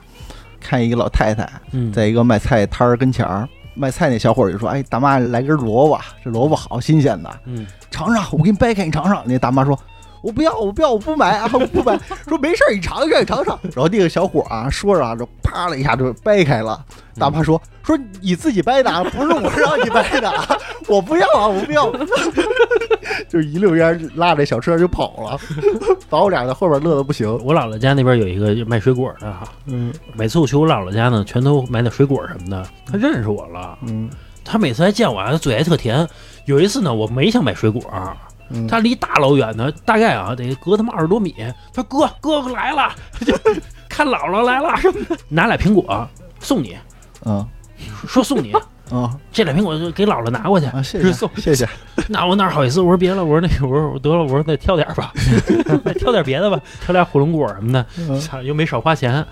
[0.59, 9.77] 看一个老太太嗯，在一个卖菜摊儿跟前儿，卖菜那小伙儿就说：“哎，大妈来根萝卜，这萝卜好新鲜的，嗯尝尝，我给你掰开，你尝尝。”那大妈说
[10.21, 11.99] ：“我不要，我不要，我不买啊，我不买。
[12.27, 13.59] ”说没事儿，你尝尝，你尝尝。
[13.63, 16.83] 然后那个小伙啊，说着啊，就啪了一下就掰开了。
[17.17, 20.57] 大妈说：“说你自己掰的啊，不是我让你掰的啊，
[20.87, 21.91] 我不要啊，我不要。
[23.27, 25.39] ”就一溜烟拉着小车就跑了，
[26.09, 27.27] 把我俩在后边乐的不行。
[27.43, 32.65] 我姥姥家那边有一个卖水果的哈，嗯每次我去我姥姥家呢，全都买点水果什么的。
[32.85, 34.09] 他认识我了，嗯
[34.43, 36.07] 他每次还见我啊，他嘴还特甜。
[36.45, 37.81] 有一次呢，我没想买水果，
[38.53, 41.33] 嗯，他离大老远的，大概啊得隔他妈二十多米。
[41.73, 42.91] 他哥哥哥来了，
[43.25, 43.33] 就
[43.89, 46.07] 看姥姥来了什么的， 拿俩苹果
[46.39, 46.77] 送你，
[47.25, 47.45] 嗯
[48.07, 48.53] 说送你
[48.93, 50.65] 嗯这俩苹果就给姥姥拿过去。
[50.65, 51.67] 啊，谢谢送谢谢。
[52.09, 52.81] 那我哪好意思？
[52.81, 55.13] 我说别了，我说那个我说得了，我说再挑点吧，
[55.85, 57.85] 再挑点别的吧，挑俩火龙果什么的。
[57.97, 59.25] 嗯，又没少花钱。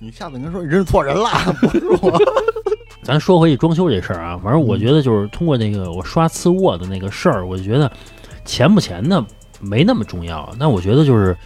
[0.00, 2.18] 你下次你跟说你认错人了，不是我。
[3.02, 7.90] 咱说回去装修这事儿啊，反正我觉得就是通过那个我刷次卧的那个事儿，我就觉得
[8.44, 9.24] 钱不钱的
[9.60, 10.48] 没那么重要。
[10.58, 11.36] 那我觉得就是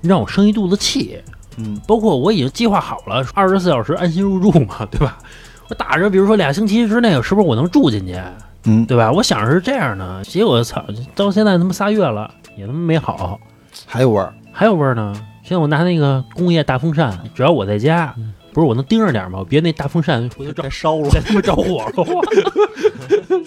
[0.00, 1.18] 让我生一肚子气，
[1.56, 5.18] 嗯包括我已经计划好了二十四小时安心入住嘛，对吧？
[5.68, 8.20] 我打着比如说俩星期之内，是不是我能住进去，
[8.64, 9.10] 嗯，对吧？
[9.12, 13.38] 我想着是这样的，结果操，到现在他妈仨月了，也他妈没好，
[13.86, 14.34] 还有味儿。
[14.52, 15.14] 还有味儿呢。
[15.42, 18.14] 现在我拿那个工业大风扇，只要我在家，
[18.54, 19.44] 不是我能盯着点吗？
[19.46, 21.10] 别那大风扇回头着烧了。
[21.12, 21.92] 再他妈着火了，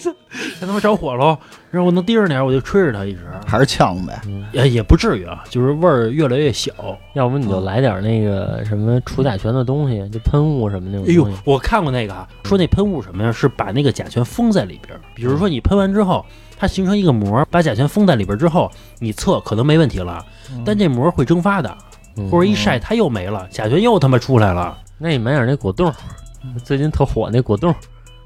[0.60, 1.38] 再他妈着火了，
[1.70, 4.20] 然后我能盯着点，我就吹着它一直，还是呛呗。
[4.52, 6.72] 也也不至于啊，就是味儿越来越小。
[7.14, 15.00] 要不你就来点那个什么除甲醛的东西，就喷雾什么那种哎呦。，我看过那个啊，说那喷雾什么呀，是把那个甲醛封在里边儿。
[15.14, 16.24] 比如说你喷完之后，
[16.56, 20.24] 它形成一个膜，把甲醛封在里边儿之后，你测可能没问题了，
[20.64, 21.76] 但这膜会蒸发的，
[22.16, 24.76] 嗯或者一晒它又没了，甲醛又他妈出来了。
[24.98, 25.92] 那你买点那果冻，
[26.64, 27.74] 最近特火那果冻，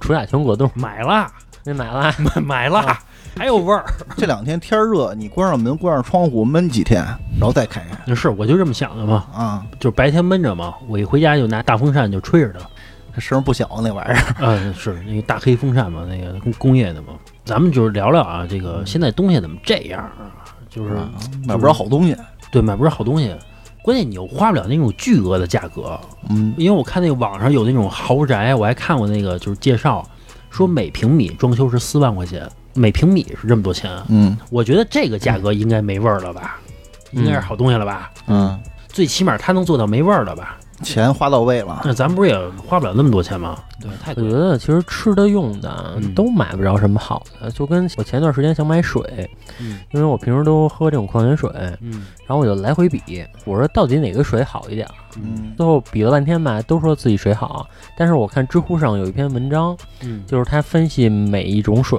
[0.01, 1.31] 除甲醛果冻，买了，
[1.65, 2.15] 那买了。
[2.19, 2.99] 买买了，
[3.37, 3.85] 还有味儿。
[4.17, 7.05] 这两天天儿热，你关上门，关上窗户，闷几天，
[7.39, 9.27] 然后再开开是，我就这么想的嘛。
[9.35, 9.67] 啊。
[9.79, 12.67] 就是白天闷着嘛，我一回家就拿大风扇就吹着它。
[13.15, 14.35] 它声不小那玩意儿。
[14.41, 17.09] 嗯，是那个大黑风扇嘛，那个工工业的嘛。
[17.45, 20.33] 咱们就是聊聊啊，这个现在东西怎么这样啊？
[20.71, 20.97] 就是
[21.47, 22.17] 买不着好东西。
[22.51, 23.37] 对，买不着好东西，
[23.83, 25.99] 关键你又花不了那种巨额的价格。
[26.31, 30.09] 嗯，因为我看那个网上有那种豪宅，我还看过那个就是介绍，
[30.51, 33.91] 说每平米装修是四万块钱，每平米是这么多钱。
[34.09, 36.61] 嗯我觉得这个价格应该没味儿了吧？
[37.11, 38.11] 应该是好东西了吧？
[38.29, 40.59] 嗯，最起码它能做到没味儿了吧？
[40.83, 41.81] 钱花到位了。
[41.85, 43.59] 那咱不是也花不了那么多钱吗？
[43.81, 44.29] 对，太我。
[44.29, 49.29] 觉得其实吃的用的嗯都买不着什么好的，就跟我前段时间想买水，
[49.61, 54.95] 嗯因为我平时都喝这种矿泉水，嗯然后我就来回比，我说到底哪个水好一点儿？
[55.17, 57.67] 嗯最后比了半天吧，都说自己水好，
[57.97, 61.99] 但是我看知乎上有一篇文章，嗯，就是他分析每一种水，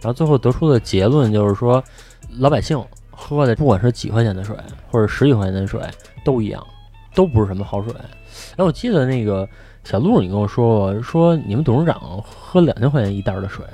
[0.00, 1.82] 然后最后得出的结论就是说，
[2.38, 4.56] 老百姓喝的不管是几块钱的水
[4.90, 5.80] 或者十几块钱的水
[6.24, 6.64] 都一样，
[7.14, 7.92] 都不是什么好水。
[8.56, 9.48] 哎，我记得那个
[9.84, 13.64] 小鹿，你跟我说过，说你们董事长喝两千块钱一袋儿的水，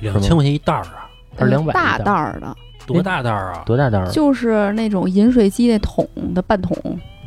[0.00, 3.62] 两千块钱一袋儿啊，还是两百大袋袋儿的，多大袋儿啊？
[3.66, 4.08] 多大袋儿？
[4.10, 6.76] 就是那种饮水机那桶的半桶，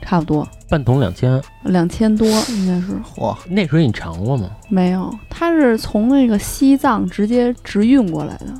[0.01, 1.41] 差不多半桶两千。
[1.63, 4.49] 两千多，应该是嚯，那水你尝过吗？
[4.69, 5.13] 没有。
[5.29, 8.53] 它是从那个西藏直接直运过来的，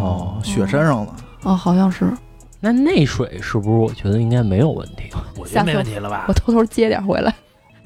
[0.00, 1.12] 哦，雪山上的。
[1.42, 2.10] 哦，好像是。
[2.60, 5.10] 那那水是不是我觉得应该没有问题？
[5.36, 6.32] 我觉得没问题了吧我？
[6.32, 7.34] 偷偷接点回来。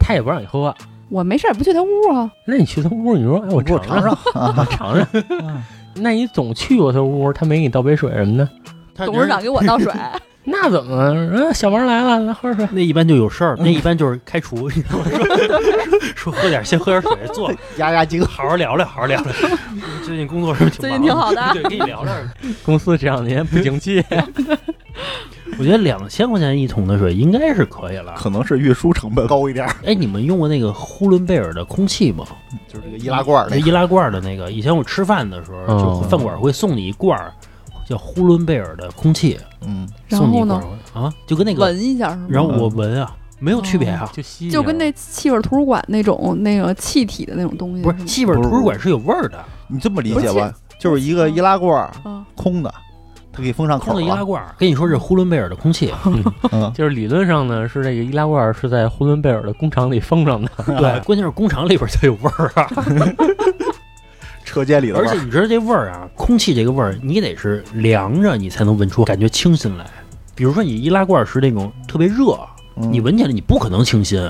[0.08, 0.74] 他也不让你喝，
[1.10, 2.30] 我没事儿，不去他屋啊。
[2.46, 4.54] 那你去他屋，你说哎，我尝尝尝，尝。
[4.56, 5.62] 我 尝尝。
[5.96, 8.48] 那你总去过他屋，他没给你倒杯水什么的，
[9.04, 9.92] 董事长给我倒水，
[10.44, 11.12] 那怎么？
[11.12, 12.66] 嗯小王来了，来喝水。
[12.72, 14.70] 那一般就有事儿，那一般就是开除？
[14.70, 15.04] 说
[16.16, 18.24] 说喝点，先喝点水，坐，压压惊。
[18.24, 19.32] 好好聊聊，好好聊聊。
[20.02, 22.14] 最近工作是不是挺最忙近挺好的对，跟你聊聊。
[22.64, 24.02] 公司这两年不景气，
[25.58, 28.14] 我觉得两千块钱一桶的水应该是可以了。
[28.16, 32.24] 可能是运输成本高一点，哎，你们用过那个呼伦贝尔的空气吗？
[32.68, 33.66] 就是这个易拉罐儿那个。
[33.66, 37.32] 易拉罐的那个，以前我吃饭的时候，哦就饭馆会送你一罐儿
[37.88, 42.26] 叫呼伦贝尔的空气，嗯，然送你一后呢罐啊，就跟那个，闻一下是吗？
[42.28, 51.90] 然后我闻啊，没有区别啊，就吸，就跟那气味图书馆那种那个气体的那种东西不是气味图书馆是有味儿的，你这么理解吧，就是一个易拉罐
[52.34, 52.72] 空的，
[53.38, 54.24] 它给封上口空的易拉。
[54.24, 55.94] 罐儿，跟你说是呼伦贝尔的空气，
[56.50, 60.50] 嗯， 就是理论上呢，是这个易拉罐是在呼伦贝尔的工厂里封上的。
[60.66, 62.68] 对，关键是工厂里边才有味儿啊。
[64.44, 65.06] 车间里的味儿。
[65.06, 69.86] 而且你知道这味儿啊，空气这个味儿，你得是凉着你才能闻出感觉清新来。
[70.34, 72.38] 比如说你易拉罐是那种特别热，
[72.76, 74.20] 嗯你闻起来你不可能清新。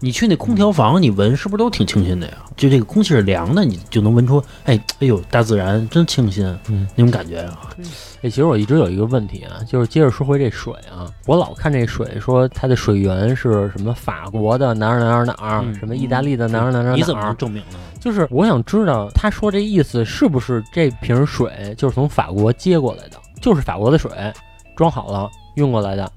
[0.00, 2.34] 你去那空调房，你闻是不是都挺清新的呀？
[2.56, 7.70] 就这个空气是凉的，你就能闻出，哎，哎呦，大自然真清新，嗯，那种感觉啊。
[8.22, 17.78] 哎，其实我一直有一个问题啊，就是接着说回这水啊，我老看这水说它的水源是什么法国的哪儿哪儿哪儿，嗯什么意大利的哪儿哪儿哪儿你怎么证明呢？
[18.00, 24.10] 就是我想知道他说这意思是不是这瓶水就是从法国接过来的，就是法国的水
[24.74, 26.10] 装好了运过来的，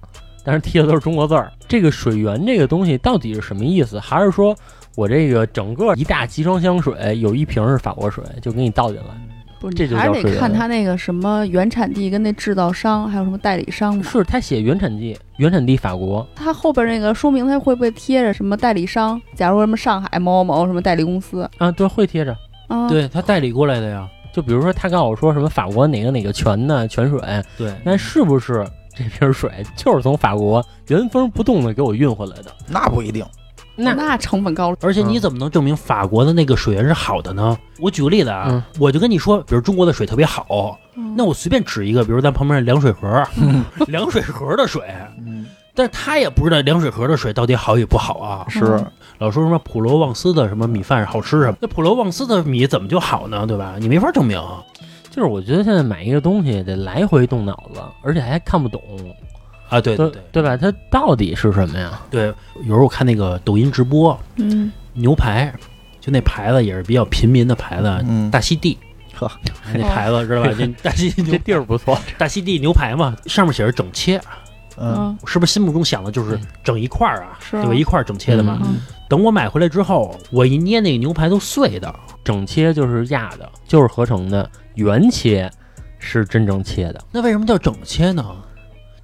[0.44, 1.52] 但是贴的都是中国字儿。
[1.68, 4.00] 这个水源这个东西到底是什么意思？
[4.00, 4.56] 还是说
[4.96, 9.08] 我这个整个一大集装箱水有一瓶是法国水，就给你倒进来？
[9.60, 14.04] 不是，这就还是得看它那个什么原产地跟那制造商，还有什么代理商嘛。
[14.04, 19.22] 是他写原产地，原产地法国，它后边那个说明，它会不会贴着什么代理商？
[19.36, 22.36] 假如什么上海某某某什么代理公司啊，对，会贴着。
[22.68, 24.06] 啊，，对他代理过来的呀。
[24.34, 27.22] 就比如说他告诉我说什么法国哪个哪个泉的泉水，
[27.58, 32.52] 对，那是不是这瓶水就是从法国原封不动的给我运回来的？
[32.68, 33.26] 那不一定。
[33.76, 34.78] 那那成本高了。
[34.82, 37.58] 而且你怎么能证明法国的那个水源是好的呢？
[37.80, 43.24] 我举个例子啊，嗯我就跟你说，比如中国的水特别好，嗯那我随便指一个，比如咱旁边的凉水盒，
[43.88, 44.84] 凉水河的水，
[45.26, 48.46] 嗯，但是他也不知道凉水河的水到底好与不好啊。
[48.48, 48.86] 是嗯
[49.20, 53.48] 老说什么普罗旺斯的什么米饭好吃什么，那普罗旺斯的米怎么就好呢？
[53.48, 53.76] 对吧？
[53.80, 54.40] 你没法证明。
[55.16, 58.82] 就是我觉得现在买一个东西得来回动脑子，而且还看不懂，
[59.70, 60.58] 啊，对对对对对吧？
[60.58, 62.02] 它到底是什么呀？
[62.10, 65.54] 对，有时候我看那个抖音直播嗯，牛排，
[66.02, 68.76] 就那牌子也是比较平民的牌子，嗯，大溪地。
[69.16, 69.32] 呵，
[69.72, 70.50] 那牌子知道吧？
[70.58, 74.20] 这大溪地这地儿不错，大溪地牛排嘛，上面写着整切，
[74.78, 77.38] 嗯，嗯是不是心目中想的就是整一块儿啊？
[77.40, 77.76] 是啊对吧？
[77.76, 78.60] 一块儿整切的嘛。
[78.64, 78.78] 嗯
[79.10, 81.94] 等我买回来之后，我一捏那个牛排都碎的。
[82.24, 85.50] 整切就是压的，就是合成的，原切
[86.00, 88.26] 是真正切的，那为什么叫整切呢？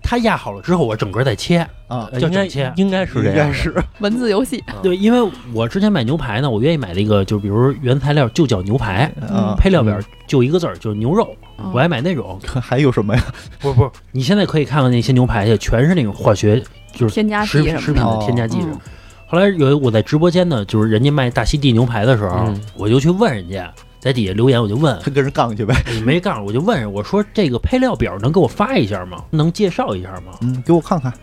[0.02, 1.60] 它压好了之后，我整个再切。
[1.88, 11.36] 啊，呃应该叫整切应该是这样的，应该是文字游戏，对，因为我之前买牛排呢，我愿意买那个，就比如原材料就叫牛排，啊，配料表就一个字儿，就是牛肉。
[11.58, 12.40] 嗯我爱买那种。
[12.62, 13.24] 还有什么呀？
[13.60, 17.82] 不是不是，你现在可以看看那些牛排去，全是那种化学，就是添加食剂什么的。
[17.82, 18.92] 品食品的添加剂什么嗯。
[19.28, 25.76] 后来有我在直播间呢，就是人家卖大溪地牛排的时候，嗯我就去问人家，在底下留言，我就问， 他跟人杠去呗。
[25.88, 29.24] 你没杠，我就问，我说这个配料表能给我发一下吗？
[29.30, 30.34] 能介绍一下吗？
[30.42, 31.14] 嗯，给我看看，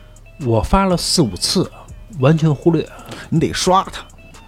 [0.44, 1.70] 我发了四五次，
[2.20, 2.86] 完全忽略，
[3.30, 4.04] 你得刷他，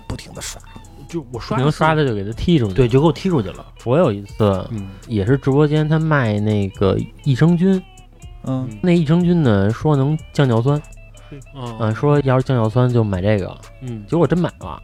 [0.06, 0.60] 不停的刷。
[1.08, 2.74] 就我刷能刷的就给他踢出去。
[2.74, 3.64] 对，就给我踢出去了。
[3.86, 7.82] 我有一次嗯也是直播间，他卖那个益生菌，
[8.44, 10.78] 嗯，那益生菌呢说能降尿酸，
[11.54, 14.78] 嗯嗯，说要是降尿酸就买这个，嗯结果真买了，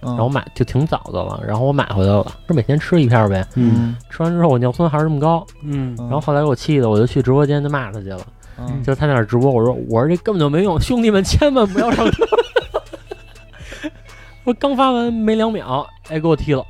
[0.00, 5.94] 然然后买就挺早的了，然后我买回来了，是每天吃一片儿呗，嗯，吃完之后我尿酸还是这么高，嗯。
[5.98, 8.20] 嗯然后后来给我气的，我就去直播间就骂他去了，
[8.58, 8.82] 嗯。
[8.82, 12.14] 就他那儿直播，我说我说这根本就没用，兄弟们千万不要上当。
[14.44, 16.64] 我刚发完没两秒，哎，给我踢了，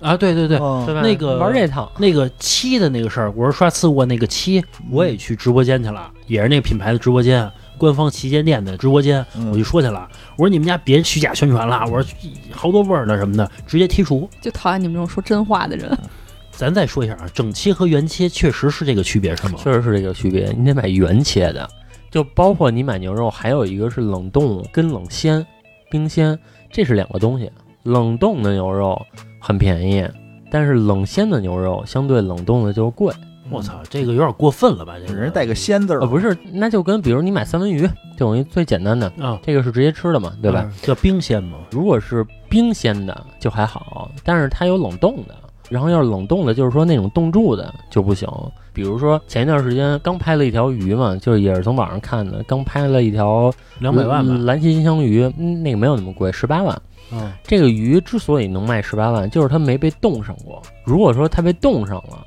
[0.00, 0.58] 啊，对对对？
[1.02, 12.10] 那个玩这套，那个七的那个事儿，我说刷次卧那个七，我也去直播间去了，也是那个品牌的直播间，官方旗舰店的直播间，嗯我就说去了，我说你们家别虚假宣传了，我说
[12.52, 14.28] 好多味儿呢什么的，直接剔除。
[14.40, 15.96] 就讨厌你们这种说真话的人。
[16.50, 19.58] 咱再说一下啊，整切和原切确实是这个区别是吗？
[19.62, 21.68] 确实是这个区别，你得买原切的，
[22.10, 25.46] 就包括你买牛肉，还有一个是冷冻跟冷鲜、
[25.88, 26.36] 冰鲜，
[26.72, 27.48] 这是两个东西。
[27.84, 29.00] 冷冻的牛肉
[29.40, 30.04] 很便宜，
[30.50, 33.14] 但是冷鲜的牛肉相对冷冻的就贵。
[33.50, 34.94] 我操，这个有点过分了吧？
[35.06, 40.62] 这人家带个“鲜”字儿呃，，不是，那就跟比如你买三文鱼，就等于最简单的，啊，这个是直接吃的嘛，对吧？
[40.64, 40.72] 嗯？
[40.82, 41.58] 叫冰鲜嘛。
[41.70, 45.34] 如果是冰鲜的就还好，但是它有冷冻的，
[45.68, 48.28] 然后要是冷冻的，就是说那种冻住的就不行。
[48.72, 54.34] 比如说前一段时间刚拍了一条鱼嘛，就是也是从网上看的，刚拍了一条两百万吧。
[54.44, 56.80] 蓝鳍金枪鱼，嗯那个没有那么贵，十八万。
[57.10, 60.62] 嗯这个鱼之所以能卖十八万，就是它没被冻上过。
[60.84, 62.22] 如果说它被冻上了，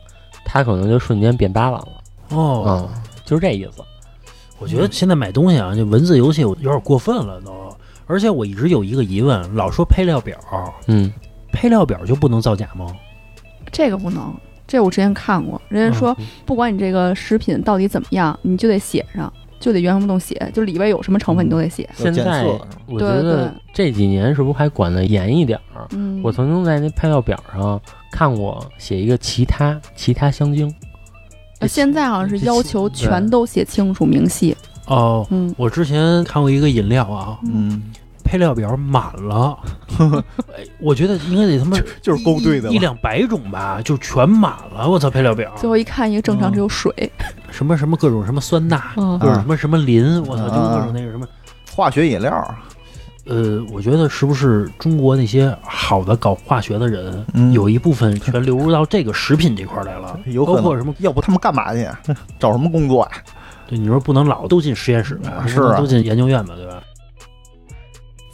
[0.52, 1.88] 它可能就瞬间变八万了。
[2.30, 3.82] 哦，嗯，就是这意思。
[4.60, 7.52] 我觉得现在买东西啊，就文字游戏有点过分了都。
[8.06, 10.38] 而且我一直有一个疑问，老说配料表，
[10.88, 11.10] 嗯，
[11.54, 12.94] 配料表就不能造假吗？
[13.72, 14.36] 这个不能，
[14.68, 21.90] 这我之前看过，人家说嗯不管你这个食品到底怎么样，你就得写上，就得原封不动写，就里边有什么成分你都得写。
[21.96, 25.88] 现在测我觉对得这几年是不是还管得严一点儿？
[25.92, 27.80] 嗯，我曾经在那配料表上
[28.12, 30.74] 看我写一个其他其他香精，
[31.60, 34.56] 呃现在好像是要求全都写清楚明细。
[34.88, 37.82] 哦，嗯，我之前看过一个饮料啊，嗯，
[38.24, 39.58] 配料表满了，
[40.54, 42.80] 哎我觉得应该得他妈就就是勾兑的一。
[42.80, 44.90] 两百种吧，就全满了。
[44.90, 46.92] 我操，配料表最后一看，一个正常只有水。
[47.50, 51.26] 什么什么各种什么酸钠，嗯各种什么什么磷，我操，就啊各种那个什么。
[51.74, 52.56] 化学饮料，
[53.28, 60.18] 呃，我觉得是不是中国那些好的搞化学的人，嗯有一部分全流入到这个食品这块儿来了？
[60.26, 60.94] 有包括什么？
[61.00, 61.90] 要不他们干嘛去？
[62.40, 63.12] 找什么工作呀？
[63.68, 65.44] 对，你说不能老都进实验室吧？
[65.48, 66.54] 是都进研究院吧？
[66.56, 66.81] 对吧？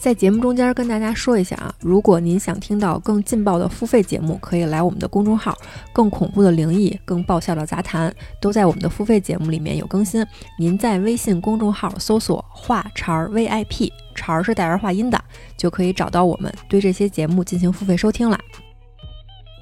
[0.08, 5.54] 在节目中间跟大家说一下啊，如果您想听到更劲爆的付费节目，可以来我们的公众号，
[5.92, 10.26] 更恐怖的灵异、更爆笑的杂谈，都在我们的付费节目里面有更新。
[10.58, 15.22] 您在微信公众号搜索“话茬儿 VIP”，茬儿是带儿化音的，
[15.58, 18.40] 就可以找到我们，对这些节目进行付费收听了。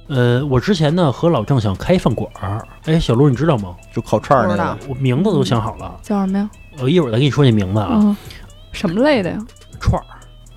[0.10, 3.76] 呃，我之前呢和老郑想开饭馆儿，哎，小卢你知道吗？
[3.92, 6.48] 就烤串儿不知道那个，我名字都想好了，叫什么呀？
[6.78, 7.90] 我一会儿再跟你说这名字啊。
[7.94, 8.16] 嗯，
[8.72, 9.44] 什么类的呀？
[9.80, 10.06] 串儿，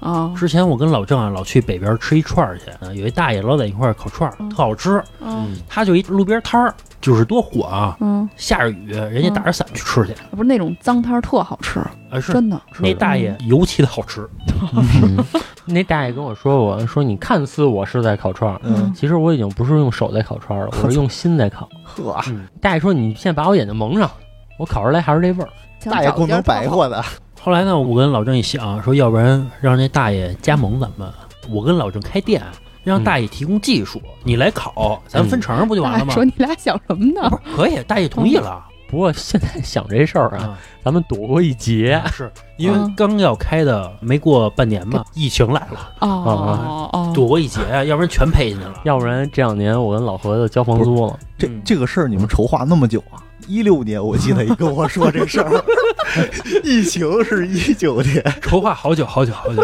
[0.01, 4.49] 啊，之前我跟老郑啊老去北边吃一串儿去，呃有一大爷老在一块儿烤串儿，嗯。
[4.51, 5.03] 特好吃。
[5.21, 5.57] 嗯。
[5.69, 7.97] 他就一路边摊儿，就是多火啊！
[8.01, 11.81] 嗯，下着雨，人家打着伞去吃去，不是那种脏摊儿特好吃，
[12.11, 12.33] 啊是。
[12.33, 12.61] 真的。
[12.79, 14.27] 那大爷尤其的好吃。
[14.75, 15.25] 嗯
[15.71, 21.69] 那大爷跟我说我，说你看似我是在烤串儿，嗯，其实我已经不是用手在烤串儿了，我是用心在烤。
[21.85, 22.17] 呵，
[22.61, 24.11] 大爷说你现在把我眼睛蒙上，
[24.59, 25.49] 我烤出来还是这味儿。
[25.91, 27.05] 大爷不能白活的，
[27.49, 31.11] 后来呢，我跟老郑一想，说要不然让那大爷加盟咱们，
[31.49, 32.43] 我跟老郑开店，
[32.85, 36.13] 让大爷提供技术，你来烤，咱分成不就完了吗？
[36.13, 37.37] 说你俩想什么呢不？
[37.37, 41.99] 是可以，大爷同意了不过现在想这事儿啊，啊，咱们躲过一劫。
[42.13, 48.75] 是因为嗯刚要开的没过半年嘛，疫情来了，哦哦哦，躲过一劫啊，要不然全赔进去了。
[48.85, 51.19] 要不然这两年我跟老何子交房租了。
[51.39, 53.25] 这嗯这个事儿你们筹划那么久啊？
[53.49, 55.65] 一六年我记得你跟我说这事儿，
[56.63, 59.63] 疫情是一九年，筹划好久好久好久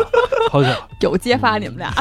[0.50, 0.70] 好久，
[1.00, 1.92] 有揭发你们俩。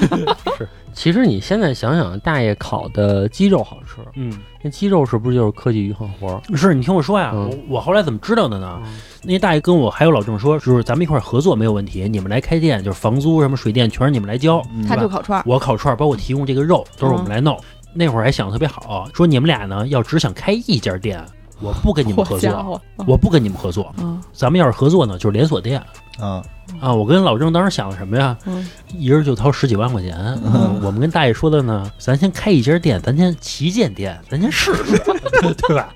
[0.57, 0.67] 是。
[0.93, 4.31] 其实你现在想想，大爷烤的鸡肉好吃，嗯，
[4.61, 6.55] 那鸡肉是不是就是科技与狠活儿？
[6.55, 7.49] 是你听我说呀，嗯。
[7.67, 8.79] 我我后来怎么知道的呢？
[9.23, 14.85] 那大爷跟我还有老郑说，就是咱们一块儿合作没有问题，你们来开店，就是房租什么水电全是你们来交，嗯。
[14.85, 17.59] 他就烤串儿，我烤串儿，包括提供这个肉都是我们来弄。
[17.95, 21.23] 那会儿还想的特别好，说你们俩呢要只想开一家店，
[21.63, 25.81] 我不跟你们合作，我不跟你们合作，嗯咱们要是合作呢，就是连锁店
[26.19, 26.43] 啊，
[26.81, 26.93] 啊。
[26.93, 28.37] 我跟老郑当时想的什么呀？
[28.45, 30.15] 嗯一人就掏十几万块钱。
[30.43, 34.97] 嗯我们跟大爷说的呢，咱先开一家店，咱先旗舰店，咱先试试，
[35.67, 35.93] 对吧？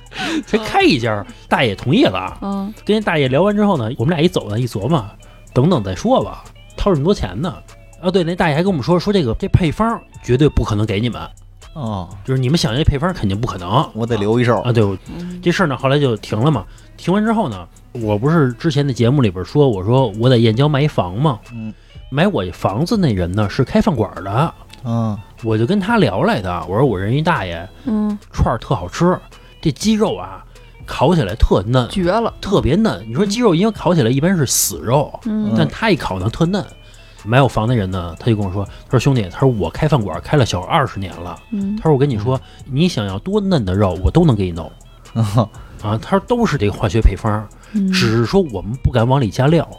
[0.47, 2.37] 先开一家，大爷同意了啊。
[2.41, 5.05] 嗯跟那大爷聊完之后呢，我们俩一走呢，一琢磨，
[5.53, 6.43] 等等再说吧，
[6.77, 7.53] 掏这么多钱呢。
[8.01, 11.19] 啊，对，那大爷还跟我们说，说这个这配方绝对不可能给你们，
[11.77, 13.87] 哦，就是你们想要这配方肯定不可能。
[13.93, 14.59] 我得留一手。
[14.61, 14.71] 啊。
[14.71, 14.83] 对，
[15.43, 16.65] 这事儿呢后来就停了嘛。
[16.97, 21.71] 停完之后呢，我不是之前的节目里边说，我说我在燕郊买一房嘛，嗯。
[22.09, 24.53] 买我房子那人呢是开饭馆的，
[24.85, 29.19] 嗯，我就跟他聊来的，我说我认识一大爷，嗯，串儿特好吃，
[29.61, 30.43] 这鸡肉啊
[30.85, 33.05] 烤起来特嫩，绝了，特别嫩。
[33.07, 35.53] 你说鸡肉因为烤起来一般是死肉，嗯。
[35.57, 36.65] 但他一烤呢特嫩。
[37.27, 41.75] 买我房的人呢，他就跟我说：“他说兄弟，他说我开饭馆开了小二十年了，嗯。
[41.75, 44.71] 他说我跟你说，你想要多嫩的肉，我都能给你弄。
[45.13, 45.49] 啊
[45.83, 45.99] 啊。
[46.01, 47.91] 他说都是这个化学配方，嗯。
[47.91, 49.69] 只是说我们不敢往里加料，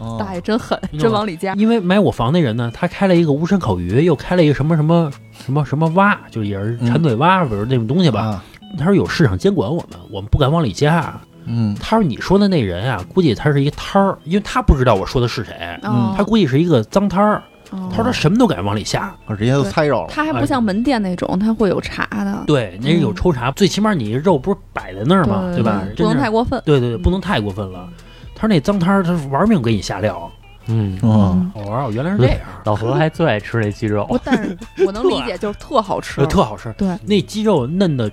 [0.00, 0.16] 哦。
[0.18, 8.20] 大爷真狠，真往里加，因为买我房那人呢，他开了一个无山烤鱼，又开了一个什么什么什么什么蛙，就也是馋嘴蛙，比如那种东西吧。
[8.22, 8.44] 啊，
[8.76, 11.18] 他说有市场监管我们，我们不敢往里加。
[11.46, 17.36] 嗯他说你说的那人啊，估计他是一个摊儿，因为他不知道我说的是谁，嗯他估计是一个脏摊儿。
[17.36, 17.42] 哦
[17.90, 19.12] 他说他什么都敢往里下。
[19.26, 25.82] 人家都猜着了，他还不像门店那种，他会有查的，对，那是有抽查，最起码你肉不是摆在那儿嘛，对吧？
[25.96, 26.62] 不能太过分。
[26.64, 27.88] 对对对，不能太过分了。
[28.36, 30.30] 他说那脏摊儿，他玩命给你下料。
[30.68, 36.72] 嗯，嗯，我说哦，原来是这样，老何还最爱吃那鸡肉，，但是我能理解， 就是特好吃呃，特好吃。
[36.78, 38.08] 对，那鸡肉嫩的，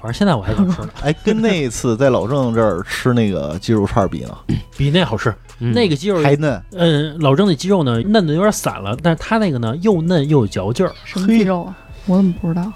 [0.00, 0.80] 反正现在我还想吃。
[0.82, 4.36] 呢， 哎，跟那次在老郑这儿吃那个鸡肉串比呢，
[4.76, 5.34] 比那好吃。
[5.58, 5.72] 嗯。
[5.72, 10.92] 那个鸡肉，还嫩，嗯，老郑那鸡肉呢，嫩的有点散了，但是他那个呢，又嫩又有嚼劲儿。
[11.04, 11.76] 什么鸡肉啊？
[12.06, 12.72] 我怎么不知道？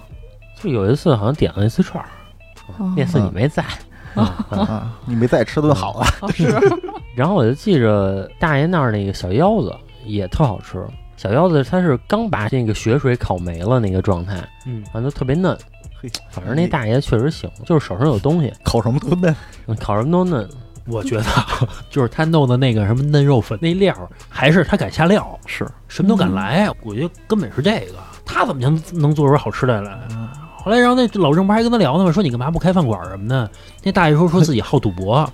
[0.62, 2.08] 就有一次好像点了一次串儿，
[2.78, 2.92] 哦。
[2.96, 3.64] 那次你没在，
[4.14, 6.54] 啊，你没再吃顿好的，哦是，
[7.16, 15.56] 然后我就记着大爷那儿那个小腰子也特好吃，小腰子它是刚把那个血水烤没了那个状态，嗯，反正特别嫩。
[16.04, 19.34] 嘿， 反正那大爷确实行，就是手上有东西， 烤什么都嫩，
[19.80, 20.48] 烤什么都嫩。
[20.86, 21.24] 我觉得
[21.88, 26.68] 就是他弄的那个什么嫩肉粉那料儿，还是他敢下料，是，什么都敢来。
[26.82, 29.98] 我觉得根本是这个，他怎么能能做出好吃的来？
[30.58, 32.12] 后来，然后那老郑不还跟他聊呢吗？
[32.12, 33.50] 说你干嘛不开饭馆什么的？
[33.82, 35.26] 那大爷说说自己好赌博，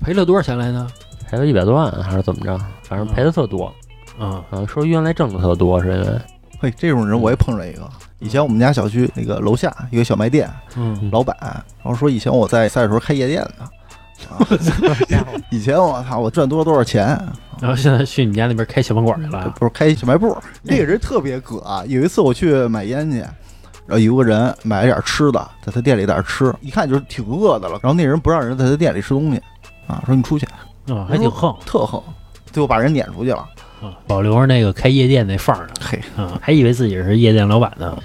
[0.00, 0.84] 赔了多少钱来着？
[1.30, 2.58] 赔了一百多万还是怎么着？
[2.82, 3.72] 反正赔的特多。
[4.18, 6.20] 嗯，啊，说原来挣的特多，是因为
[6.60, 7.88] 嘿，这种人我也碰着一个。
[8.18, 13.64] 以前我们家小区那个楼下有个小卖店，嗯，老板，然后说以前我在赛的时候开夜店的，
[14.28, 14.42] 啊，
[15.50, 17.06] 以前我操我赚多少多少钱，
[17.60, 19.54] 然后现在去你家那边开小饭馆去了。
[19.56, 21.84] 不是开小卖部，那个人特别葛啊。
[21.86, 27.78] 有一次我去买烟去，然后有个人买了点吃的，在他店里在那吃，一看就是挺饿的了。
[27.80, 29.40] 然后那人不让人在他店里吃东西，
[29.86, 30.44] 啊，说你出去，
[30.92, 32.02] 啊，还挺横特横，
[32.50, 33.48] 最后把人撵出去了。
[33.80, 35.74] 啊，保留着那个开夜店那范儿呢。
[35.80, 37.96] 嘿，啊， 还以为自己是夜店老板呢。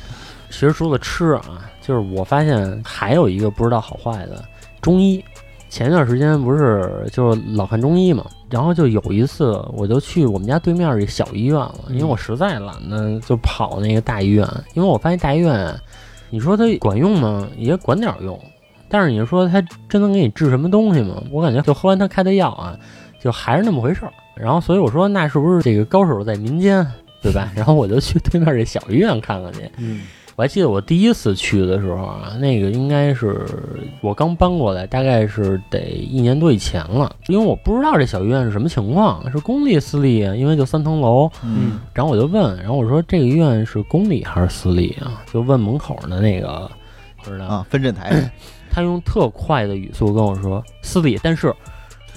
[0.50, 1.42] 其实除了吃啊，
[1.82, 4.44] 就是我发现还有一个不知道好坏的
[4.80, 5.24] 中医。
[5.68, 15.76] 前一段时间不是就是老看中医嘛，然后就有一次我就去我们家对面一小医院了，因为我实在懒得就跑那个大医院，因为我发现大医院，
[16.30, 17.48] 你说它管用吗？
[17.58, 18.40] 也管点用，
[18.88, 19.60] 但是你说它
[19.90, 21.24] 真能给你治什么东西吗？
[21.32, 22.78] 我感觉就喝完他开的药啊，
[23.20, 24.14] 就还是那么回事儿。
[24.36, 26.86] 然后所以我说那是不是这个高手在民间，
[27.24, 27.52] 对吧？
[27.56, 29.62] 然后我就去对面这小医院看看去。
[29.78, 30.02] 嗯
[30.36, 33.46] 我还记得我第一次去的时候啊，那个应该是
[34.02, 37.16] 我刚搬过来，大概是得一年多以前了。
[37.28, 40.36] 因为我不知道这小医院是什么情况，是公立私立啊？
[40.36, 41.30] 因为就三层楼。
[41.44, 45.22] 嗯，然后我就问，然后我说这个医院是公立还是私立啊？
[45.32, 46.68] 就问门口的那个，
[47.24, 47.46] 不知道。
[47.46, 48.28] 啊，分诊台，
[48.72, 51.54] 他用特快的语速跟我说私立，但是，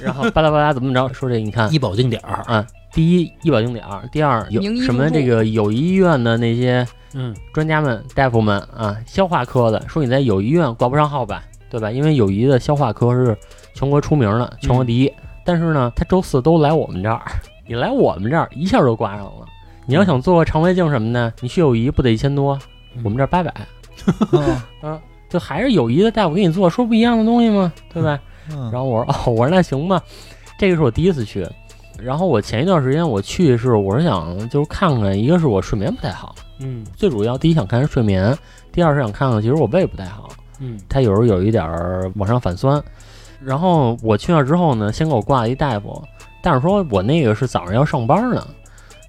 [0.01, 1.39] 然后巴拉巴拉怎么着说这？
[1.39, 2.43] 你看医保定点儿。
[2.47, 11.90] 啊，第一医保定点儿，第二有什么这个友谊医院的那些嗯专家们、大夫们啊，消化科的说你在友谊医院挂不上号吧，对吧？
[11.90, 13.36] 因为友谊的消化科是
[13.74, 15.12] 全国出名的，全国第一。
[15.44, 17.20] 但是呢，他周四都来我们这儿，
[17.68, 19.44] 你来我们这儿一下就挂上了。
[19.84, 22.59] 你要想做个肠胃镜什么的，你去友谊不得一千多？
[23.05, 23.53] 我们这儿八百，
[24.80, 27.70] 啊，就还是友谊的大夫给你做，说不一样的东西吗？
[27.92, 28.18] 对吧？
[28.49, 30.03] 然然后我说哦，我说那行吧，
[30.59, 31.47] 这个是我第一次去。
[31.99, 38.36] 然后我前一段时间我去是我是想就是看看，一个是我睡眠不太好，嗯最主要第一想看是睡眠，
[38.72, 40.28] 第二是想看看其实我胃不太好，
[40.61, 42.82] 嗯它有时候有一点儿往上反酸。
[43.42, 46.03] 然后我去那之后呢，先给我挂了一大夫，
[46.42, 48.47] 但是说我那个是早上要上班呢。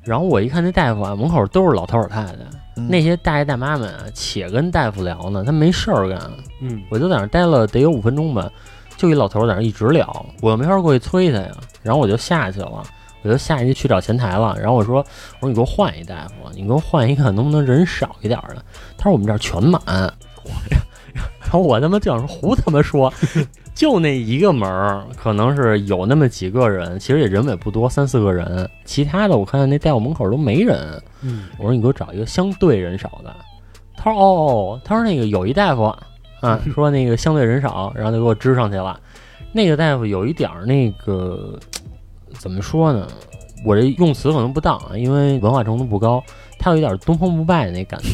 [0.04, 2.36] 然后我一看那大夫啊，门口都是老头老太太，
[2.76, 6.20] 嗯那些大爷大妈们啊，且跟大夫聊呢，他没事儿干，
[6.62, 8.50] 嗯，我就在那儿待了得有五分钟吧，
[8.98, 11.52] 就一老头儿在那一直聊，我又没法过去催他呀，
[11.84, 12.84] 然后我就下去了，
[13.22, 18.62] 我就下去去找前台了，然后我说我说你给我换一大夫，你给我换一个能不能人少一点儿的？
[18.98, 19.82] 他说我们这儿全满，
[21.40, 23.14] 然后我他妈就想说胡他妈说，
[23.74, 31.02] 就那一个门儿可能是有那么几个人，其实也人也不多，三四个人，其他的我看那大夫门口都没人。
[31.22, 33.36] 嗯，我说你给我找一个相对人少的。
[33.96, 35.96] 他说哦哦，他说那个有一大夫
[36.42, 39.00] 啊，说那个相对人少， 然后就给我支上去了。
[39.54, 41.58] 那个大夫有一点儿那个
[42.34, 43.08] 怎么说呢？
[43.66, 46.24] 我这用词可能不当啊，因为文化程度不高。
[46.60, 48.10] 他有一点东方不败那感觉，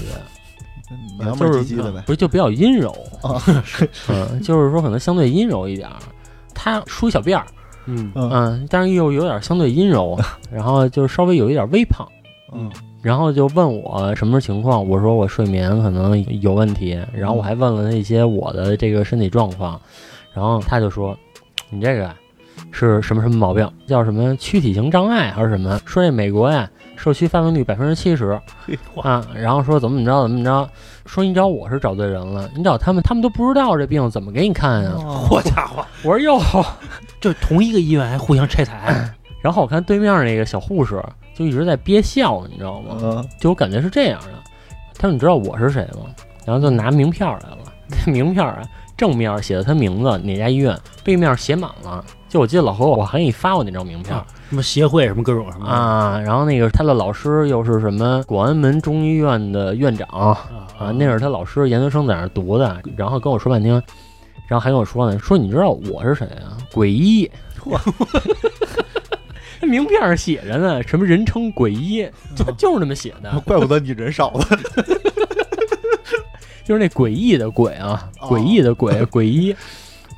[1.18, 2.04] 娘们儿就是唧唧的呗。
[2.06, 3.42] 不是就比较阴柔啊，
[4.10, 5.96] 嗯，就是说可能相对阴柔一点儿。
[6.54, 7.46] 他梳一小辫儿，
[7.88, 10.20] 嗯嗯嗯，但是又有点相对阴柔，
[10.52, 12.08] 然后就是稍微有一点微胖。
[12.54, 12.70] 嗯
[13.04, 19.80] 然后就问我什么情况，我说我睡眠可能有问题，然后我还问了他一些我的这个身体状况，
[20.34, 21.16] 然后他就说，
[21.70, 22.10] 你这个
[22.72, 25.78] 是什么什么毛病，叫什么躯体型障碍还是什么？
[25.86, 28.40] 说这美国呀社区发病率百分之七十
[29.04, 30.70] 啊，然后说怎么怎么着怎么着，
[31.06, 34.94] 说你找我是找对人了，你找他们他们都不知道这病怎么给你看呀？
[34.98, 36.42] 好家伙，我说哟，
[37.20, 41.04] 就同一个医院还互相拆台，然后我看对面那个小护士
[41.36, 42.98] 就一直在憋笑，你知道吗？
[43.02, 44.30] 嗯就我感觉是这样的。
[44.98, 46.06] 他说：“你知道我是谁吗？”
[46.46, 47.58] 然后就拿名片来了，
[47.88, 48.62] 那 名片啊，
[48.96, 52.04] 正面写的他名字哪家医院，背面写满了。
[52.30, 56.20] 就我记得老何，我还给你发过那张名片啊什么协会什么各种什么啊。
[56.20, 62.82] 然后那个他的老师又是什么广安门中医院的院长啊啊，那是他老师研究生在那儿读的。
[62.96, 63.74] 然后跟我说半天，
[64.48, 66.58] 然后还跟我说呢，说你知道我是谁啊？
[66.72, 67.30] 鬼医。
[69.64, 72.06] 那名片上写着呢，什么人称鬼医，
[72.36, 73.40] 就就是那么写的。
[73.48, 74.46] 怪不得你人少了。
[76.66, 79.56] 就是那诡异的鬼啊，哦诡异的鬼，诡异。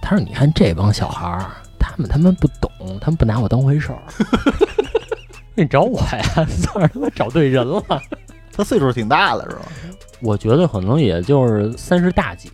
[0.01, 1.45] 他说：“你看这帮小孩儿，
[1.79, 3.99] 他们他妈不懂，他们不拿我当回事儿。
[5.53, 7.83] 你找我呀，算是他妈找对人了。
[8.51, 9.61] 他岁数挺大了是吧？
[10.21, 12.51] 我觉得可能也就是三十大几，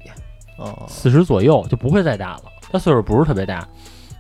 [0.58, 2.44] 哦，四十左右就不会再大了。
[2.70, 3.66] 他岁数不是特别大。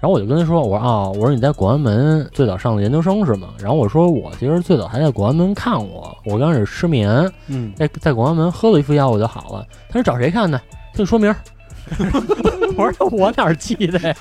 [0.01, 3.49] 然后我就跟他说：“我说啊、我说你在广安门最早上的研究生是吗？
[3.59, 9.65] 然后我说我其实最早还在广安门看过，我刚开始失眠，嗯，在在广安门喝了一副药我就好了。
[9.89, 10.59] 他说找谁看的？
[10.95, 11.33] 就说明。
[12.77, 14.15] 我说我哪记得呀？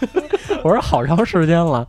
[0.63, 1.87] 我说好长时间了。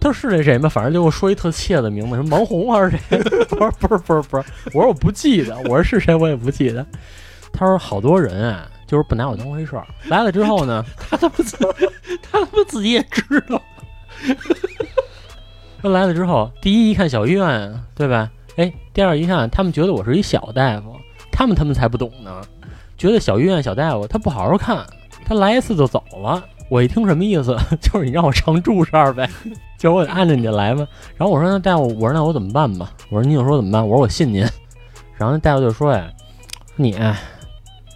[0.00, 0.68] 他说是那谁吗？
[0.68, 2.98] 反正就给我说一特切的名字，什么王红还是谁？
[3.52, 6.84] 我说不是不是不是，我说我不记得，我说是谁我也不记得。
[7.52, 9.86] 他说好多人啊，就是不拿我当回事儿。
[10.08, 13.60] 来了之后呢， 他他妈自他他妈自己也知道，
[15.82, 18.30] 他来了之后，第一一看小医院，对吧？
[18.56, 20.94] 哎，第二一看，他们觉得我是一小大夫，
[21.32, 22.40] 他们他们才不懂呢，
[22.96, 24.86] 觉得小医院小大夫他不好好看，
[25.26, 26.42] 他来一次就走了。
[26.70, 29.28] 我一听什么意思， 就是你让我常住这儿呗，
[29.78, 30.88] 就是我得按着你的来嘛。
[31.16, 32.90] 然后我说那大夫，我说那我怎么办吧？
[33.10, 33.86] 我说您就说怎么办？
[33.86, 34.40] 我说我信您。
[35.16, 36.08] 然后那大夫就说呀，
[36.76, 37.20] 你啊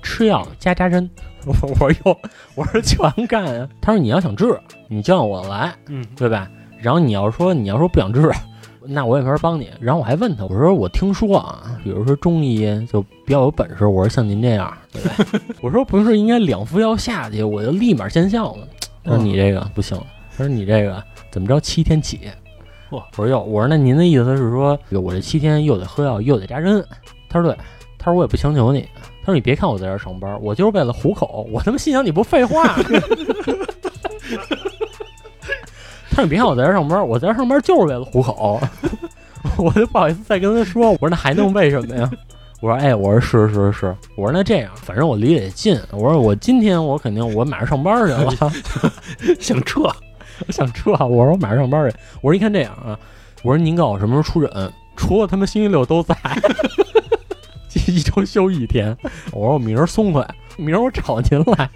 [0.09, 1.09] 吃药加扎针。
[1.45, 2.19] 我说哟，
[2.55, 3.69] 我说全干啊。
[3.81, 6.51] 他说你要想治，你就让我来，嗯，对吧？
[6.81, 8.31] 然后你要说你要说不想治，
[8.87, 9.71] 那我也没法帮你。
[9.81, 15.15] 然后我还问他，我说我听说啊，比如说中医就比较有本事，我说像您这样，对吧？
[15.61, 18.63] 我说不是应该两副药下去，我就立马见效吗？
[19.05, 19.97] 他说你这个不行，
[20.37, 22.21] 他说你这个怎么着七天起？
[22.91, 26.85] 嚯我说哟，我说那您的意思是说我这七天又得喝药又得扎针？
[27.29, 27.59] 他说对，
[27.99, 28.87] 他说我也不强求你。
[29.29, 31.47] 他说你别看我在这儿上班，我就是为了糊口。
[31.53, 32.65] 我他妈心想你不废话。
[36.09, 38.59] 他说你别看我在这儿上班，我在这儿上班就是为了糊口。
[39.59, 42.11] 我就不好意思再跟他说，我说那还能为什么呀？
[42.63, 48.35] 我说哎，我说是是是，我说那这样，反正我离得也近，我说我今天我肯定我马上上班去了，
[49.39, 51.95] 想撤，我想撤，我说我马上上班去。
[52.23, 52.99] 我说一看这样啊，
[53.43, 56.17] 我说您告诉我什么时候出诊，除了他妈星期六都在，
[57.87, 58.97] 一周休一天。
[59.33, 60.27] 我说我明儿松快，
[60.57, 61.71] 明儿我找您来。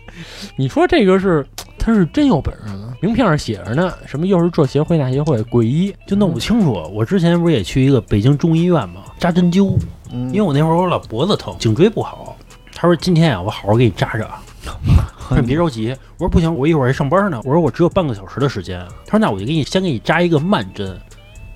[0.57, 1.47] 你说这个是
[1.79, 2.95] 他是真有本事呢？
[3.01, 6.73] 名片上写着呢，什么又是这协会那协会，鬼医就弄不清楚。
[6.95, 9.77] 我之前不是也去一个北京中医院嘛，扎针灸，
[10.13, 12.37] 嗯因为我那会儿我老脖子疼，颈椎不好。
[12.75, 14.39] 他说今天啊，我好好给你扎扎。
[15.29, 17.41] 他说你别着急，我说不行，我一会儿还上班呢。
[17.45, 18.81] 我说我只有半个小时的时间。
[19.07, 20.97] 他说那我就给你先给你扎一个慢针，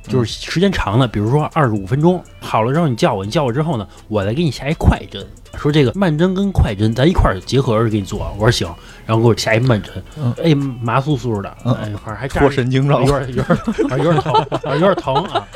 [0.09, 2.23] 就是时间长了，比如说二十五分钟。
[2.41, 5.25] 好了之后你叫我，你叫我之后呢，我再给你下一快针。
[5.57, 8.31] 说这个慢针跟快针咱一块儿结合着给你做。
[8.39, 8.69] 我说行，
[9.07, 13.27] 然后给我下一慢针，嗯哎麻酥酥的，嗯哎一会儿还扎戳神经了有了。
[13.27, 13.59] 点有点
[13.91, 15.47] 啊有点疼啊有点疼啊。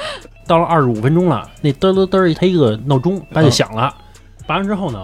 [0.47, 3.95] 到了二十五分钟了，那嘚嘚嘚一它一个闹钟，它就响了。
[4.47, 4.99] 拔完之后呢，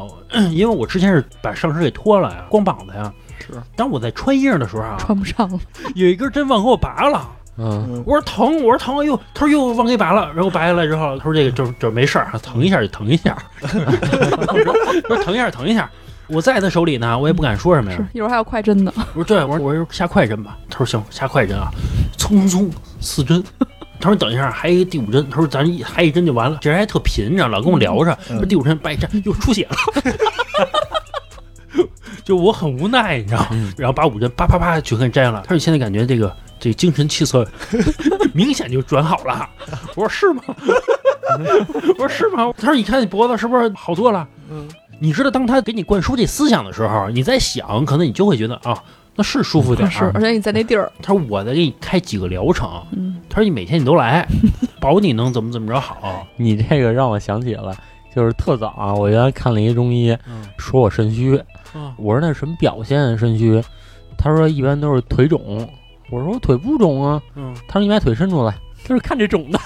[0.51, 3.13] 因为我之前是把上身给脱了呀，光膀子呀。
[3.39, 3.53] 是。
[3.77, 5.61] 当我在穿衣裳的时候啊，穿不上了。
[5.95, 7.29] 有一根针忘给我拔了。
[7.59, 13.37] 嗯，我说疼，我说疼，哎呦，他说又忘给拔了，然后拔下来之后，他说这个就就没事儿，疼一下就疼一下，
[15.07, 15.91] 说疼一下疼一下。
[16.29, 17.97] 我在他手里呢，我也不敢说什么呀。
[17.97, 18.93] 是，一会儿还要快针呢。
[19.15, 20.59] 我说对，我说我说下快针吧。
[20.69, 21.71] 他说行，下快针啊，
[22.19, 22.69] 匆匆
[23.01, 23.43] 四针。
[24.01, 25.25] 他说等一下还一个第五针。
[25.31, 26.59] 他说咱一还一针就完了。
[26.61, 28.19] 这人还特贫，你知道，老跟我聊着。
[28.27, 29.77] 说第五针掰一针又出血了，
[32.25, 33.47] 就我很无奈，你知道。
[33.77, 35.45] 然后把五针啪啪啪全给摘了。
[35.47, 37.47] 他说现在感觉这个这精神气色
[38.35, 39.49] 明显就转好了。
[39.95, 40.43] 我说是吗？
[41.99, 42.53] 我说是吗？
[42.57, 44.27] 他说你看你脖子是不是好多了？
[44.51, 44.67] 嗯。
[44.99, 48.83] 你知道，当他给你灌输这思想的时候，你在想，可能你就会觉得啊，
[49.15, 49.91] 那是舒服点儿。
[49.91, 50.91] 是，而且你在那地儿。
[51.03, 53.21] 他说：“我再给你开几个疗程。”嗯。
[53.29, 54.27] 他说：“你每天你都来，
[54.81, 57.77] 保你能怎么怎么着好。”你这个让我想起了，
[58.15, 60.17] 就是特早啊，我原来看了一中医，
[60.57, 61.39] 说我肾虚。
[61.99, 63.19] 我说那什么表现？
[63.19, 63.63] 肾虚？
[64.17, 65.69] 他说一般都是腿肿。
[66.11, 67.23] 我说我腿不肿啊。
[67.35, 67.55] 嗯。
[67.67, 68.55] 他说你把腿伸出来。
[68.85, 69.59] 他说看这肿的。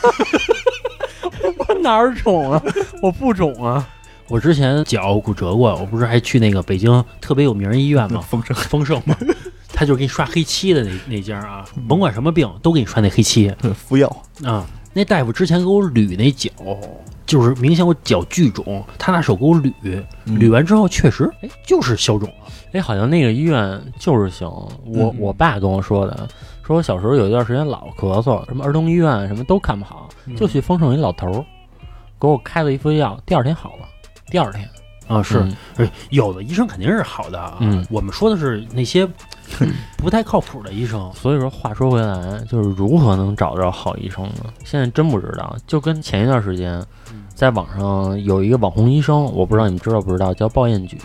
[1.58, 2.62] 我 哪儿肿啊？
[3.02, 3.86] 我不肿啊。
[4.28, 8.20] 我之前脚骨折过，我不是还去那个北京特别有名医院吗？
[8.28, 9.16] 丰盛丰盛吗，
[9.72, 14.08] 他就给你刷黑漆的那那家啊，甭管什么病都给你刷那黑漆，敷药
[14.44, 14.64] 啊。
[14.92, 16.50] 那大夫之前给我捋那脚，
[17.26, 19.72] 就是明显我脚巨肿，他拿手给我捋，
[20.26, 22.39] 捋完之后确实，哎，就是消肿了。
[22.72, 24.48] 哎，好像那个医院就是行。
[24.84, 26.28] 我我爸跟我说的，
[26.62, 31.44] 说我小时候有一段时间老咳嗽，什么儿童医院什么都看不好，就去丰盛一老头儿，
[32.20, 33.86] 给我开了一副药，第二天好了。
[34.30, 34.68] 第二天，
[35.08, 35.44] 啊是，
[36.10, 37.56] 有的医生肯定是好的啊。
[37.58, 39.04] 嗯，我们说的是那些
[39.96, 41.10] 不太靠谱的医生。
[41.12, 44.44] 所以说，话说回来，就是如何能找着好医生呢？
[44.64, 45.56] 现在真不知道。
[45.66, 46.80] 就跟前一段时间，
[47.34, 50.96] 在网上有一个网红医生，我不知道你们知道不知道，叫鲍彦举。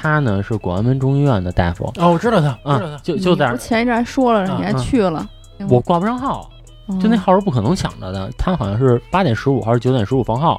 [0.00, 1.92] 他呢是广安门中医院的大夫。
[1.96, 5.28] 哦，我知道他，啊，就就在前一阵还说了，你还去了。
[5.68, 6.50] 我挂不上号，
[6.98, 8.30] 就那号是不可能抢着的。
[8.38, 10.58] 他好像是八点十五还是九点十五放号。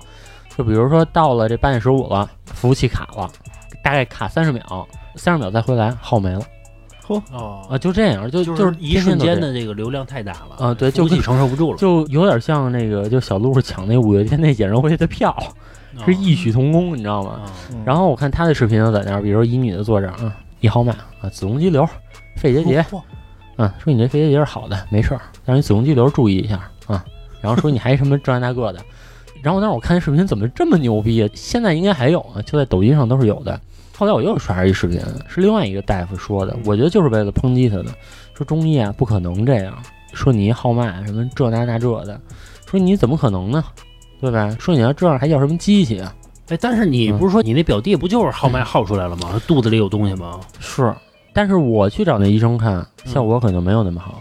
[0.55, 3.27] 就比如说到了这八点十五了，服务器卡了，
[3.83, 6.41] 大概卡三十秒，三十秒再回来，号没了。
[7.07, 15.35] 嚯哦啊，就这样，就就是一瞬间的这个流量太大了啊，对，就自己承受不住了，就有点像那个，就小鹿抢那五月天那演唱会的票，
[16.05, 17.41] 是异曲同工，你知道吗？
[17.85, 21.87] 然后我看他的视频就在那儿，比如说一女的坐着啊，一号脉啊，子宫肌瘤，
[22.37, 22.85] 肺结节，
[23.57, 26.55] 嗯，说你这肺结节是好的，没事儿，但是你子宫肌瘤注意一下
[26.87, 27.03] 啊，
[27.41, 28.79] 然后说你还什么这那个的。
[29.41, 31.29] 然后当时我看视频怎么这么牛逼啊？
[31.33, 33.59] 现在应该还有啊，就在抖音上都是有的。
[33.97, 37.85] 后来我又刷着一视频，是另外一个大夫说的，我觉得就是为了抨击他的，
[38.33, 39.75] 说中医啊不可能这样，
[40.13, 42.19] 说你一号脉什么这那那这的，
[42.67, 43.63] 说你怎么可能呢？
[44.21, 44.55] 对吧？
[44.59, 46.13] 说你要这样还要什么机器啊？
[46.49, 49.41] 哎，但是你不是说你那表弟不就是号脉号出来了吗？
[49.47, 50.39] 肚子里有东西吗？
[50.59, 50.93] 是，
[51.33, 54.19] 但是我去找那医生看，效果可能没有那么好。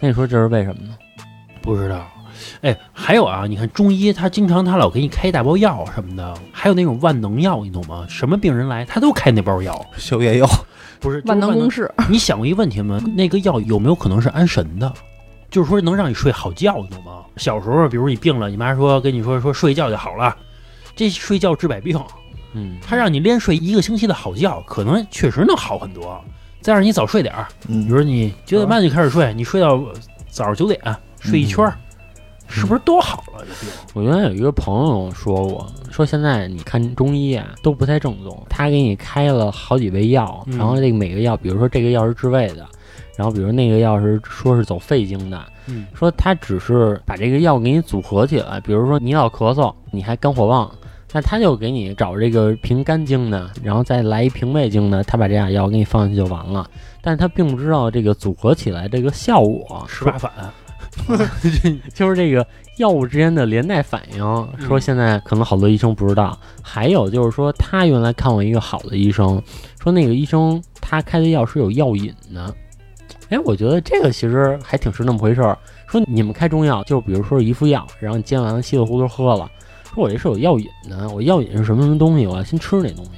[0.00, 0.96] 那你说这是为什么呢？
[1.60, 2.04] 不知道。
[2.62, 8.04] 哎，还有啊，你看中医，他经常他老给你开一大包药什么的，还有那种万能药，你懂吗？
[8.08, 10.48] 什么病人来，他都开那包药， 消炎药，
[10.98, 11.88] 不是万能公式。
[12.08, 12.98] 你想过一个问题吗？
[13.16, 14.92] 那个药有没有可能是安神的？
[15.52, 17.22] 就是说能让你睡好觉，你懂吗？
[17.36, 20.34] 小时候，比如你病了，你妈说跟你说说睡觉就好了，
[20.96, 21.96] 这睡觉治百病，
[22.54, 26.20] 嗯，他让你连睡一个星期的好觉，可能确实能好很多。
[26.62, 29.78] 再让你早睡点儿，嗯比如你九点半就开始睡，你睡到
[30.28, 30.80] 早上九点
[31.20, 31.70] 睡一圈。
[32.54, 33.38] 是不是多好了？
[33.38, 42.68] 这病，我原来有一个朋友说过，说现在你看中医啊都不太正宗，他给你开了好几味药，然后这个每个药，比如说这个药是治胃的，
[43.16, 45.44] 然后比如那个药是说是走肺经的，
[45.94, 50.70] 说他只是把这个药给你组合起来，比如说你老咳嗽，你还肝火旺，
[51.12, 56.68] 那他就给你找这个平肝经的，然后再来一平胃经的，他把这俩药给你放进去就完了，
[57.00, 60.32] 但是他并不知道这个组合起来这个效果十八反。
[61.94, 62.46] 就是这个
[62.76, 66.38] 药物之间的连带反应，说现在可能好多医生不知道。
[66.60, 69.42] 还有就是说，他原来看过一个好的医生，
[69.82, 72.54] 说那个医生他开的药是有药引的。
[73.32, 75.56] 哎，我觉得这个其实还挺是那么回事儿。
[75.86, 79.50] 说你们开中药，就比如说一副药，然后你煎完了稀里糊涂喝了，
[79.94, 83.12] 说我这是有药引的，我药引是什么什么东西，我要先吃那东西，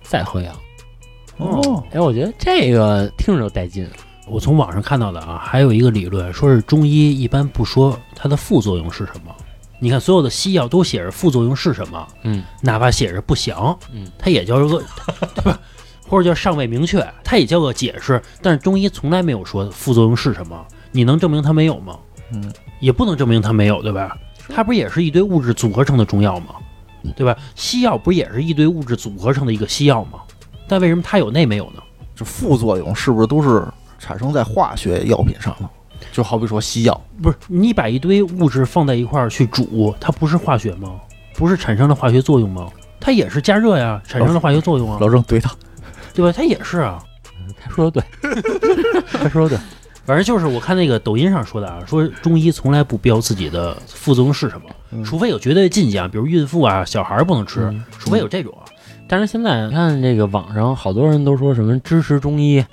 [0.00, 0.52] 再喝药。
[1.38, 3.88] 哦，哎，我觉得这个听着就带劲。
[4.28, 9.34] 我从网上看到的啊，还有一个理论，说是中医一般不说它的副作用是什么。
[9.80, 14.82] 你看所有的西药都写着副作用是什么，嗯，哪怕写着不详，嗯，它也叫个
[15.34, 15.58] 对吧？
[16.08, 18.20] 或者叫尚未明确，它也叫个解释。
[18.42, 21.98] 但是中医从来没有说副作用是什么，你能证明它没有吗？
[22.32, 24.16] 嗯，也不能证明它没有，对吧？
[24.48, 26.54] 它不也是一堆物质组合成的中药吗？
[27.14, 27.36] 对吧？
[27.54, 30.20] 西药不也是一堆物质组合成的一个西药吗？
[30.66, 31.82] 但为什么它有那没有呢？
[32.16, 33.64] 这副作用是不是都是
[33.98, 35.70] 产生在化学药品上了？
[36.12, 40.94] 就好比说西药，不是你把一堆物质放在一块儿去煮，它不是化学吗？
[41.34, 42.68] 不是产生了化学作用吗？
[43.00, 45.54] 它也是加热呀，产生了化学作用啊，老郑怼他，
[46.18, 46.32] 对吧？
[46.36, 47.00] 他也是啊。
[47.60, 48.42] 他说的对，
[49.12, 49.58] 他说的对。
[50.04, 58.64] 反正就是我看那个抖音上说的啊，说中医从来不标自己的副作用是什么，嗯除非有绝对的禁忌啊，比如孕妇啊、小孩儿不能吃，嗯除非有这种啊。
[59.06, 62.64] 但是现在你看这个网上好多人都说什么支持中医，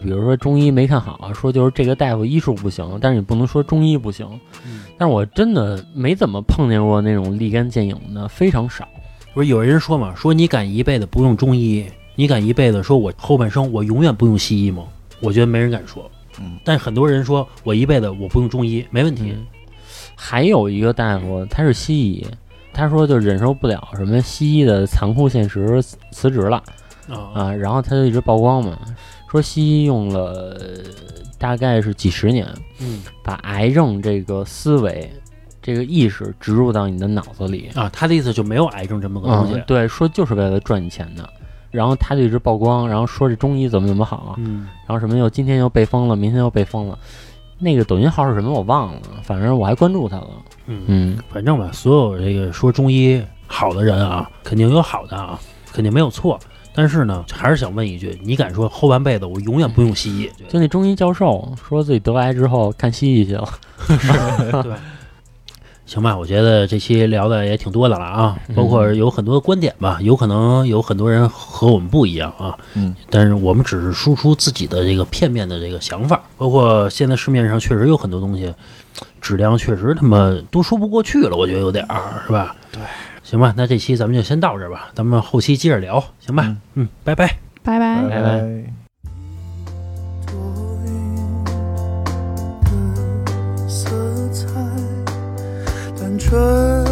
[0.00, 4.26] 比如说中医没看好，说就是这个大夫医术不行，但是你不能说中医不行。
[4.64, 8.88] 嗯但是我真的没怎么碰见过那种立竿见影的，非常少。
[9.34, 11.84] 不是有人说嘛，说你敢一辈子不用中医，
[12.16, 14.82] 你敢一辈子说我后半生我永远不用西医吗？
[15.20, 16.10] 我觉得没人敢说。
[16.40, 19.32] 嗯，但很多人说我一辈子我不用中医，没问题。
[19.36, 19.46] 嗯，
[20.14, 22.26] 还有一个大夫他是西医，
[22.72, 26.62] 他说就忍受不了什么西医的残酷现实，辞职了
[27.08, 27.54] 啊啊。
[27.54, 28.78] 然后他就一直曝光嘛，
[29.30, 30.58] 说西医用了
[31.38, 32.46] 大概是几十年，
[32.80, 35.10] 嗯把癌症这个思维、
[35.62, 37.70] 这个意识植入到你的脑子里。
[37.74, 39.64] 啊，他的意思就没有癌症这么个东西嗯，。
[39.66, 41.28] 对，说就是为了赚你钱的。
[41.70, 46.98] 然后他就一直曝光，然后说这中医怎么怎么好，嗯，然后什么又今天又被封了，明天又被封了。
[47.58, 50.28] 那个抖音号是什么我忘了，反正我还关注他了。
[50.66, 55.38] 嗯嗯，反正吧，所有这个说中医好的人啊，肯定有好的啊，
[55.72, 56.38] 肯定没有错。
[56.74, 60.30] 但是呢，还是想问一句，你敢说后半辈子我永远不用西医？
[60.46, 63.48] 就那中医教授说自己得癌之后看西医去了。
[63.98, 64.12] 是
[64.62, 64.74] 对，
[65.86, 78.52] 行吧，我觉得这期聊的也挺多的了啊，嗯包括有很多的观点吧，有可能有很多人和我们不一样啊，嗯，但是我们只是输出自己的这个片面的这个想法，包括现在市面上确实有很多东西，
[79.20, 82.56] 质量确实他妈都说不过去了，我觉得有点儿是吧？
[82.72, 82.82] 对，
[83.22, 86.42] 行吧，那这期咱们就先到这儿吧，咱们后期接着聊，行吧？
[86.46, 87.36] 嗯嗯，拜拜。
[87.62, 88.02] 拜拜。
[88.08, 88.75] 拜拜
[96.28, 96.85] 春。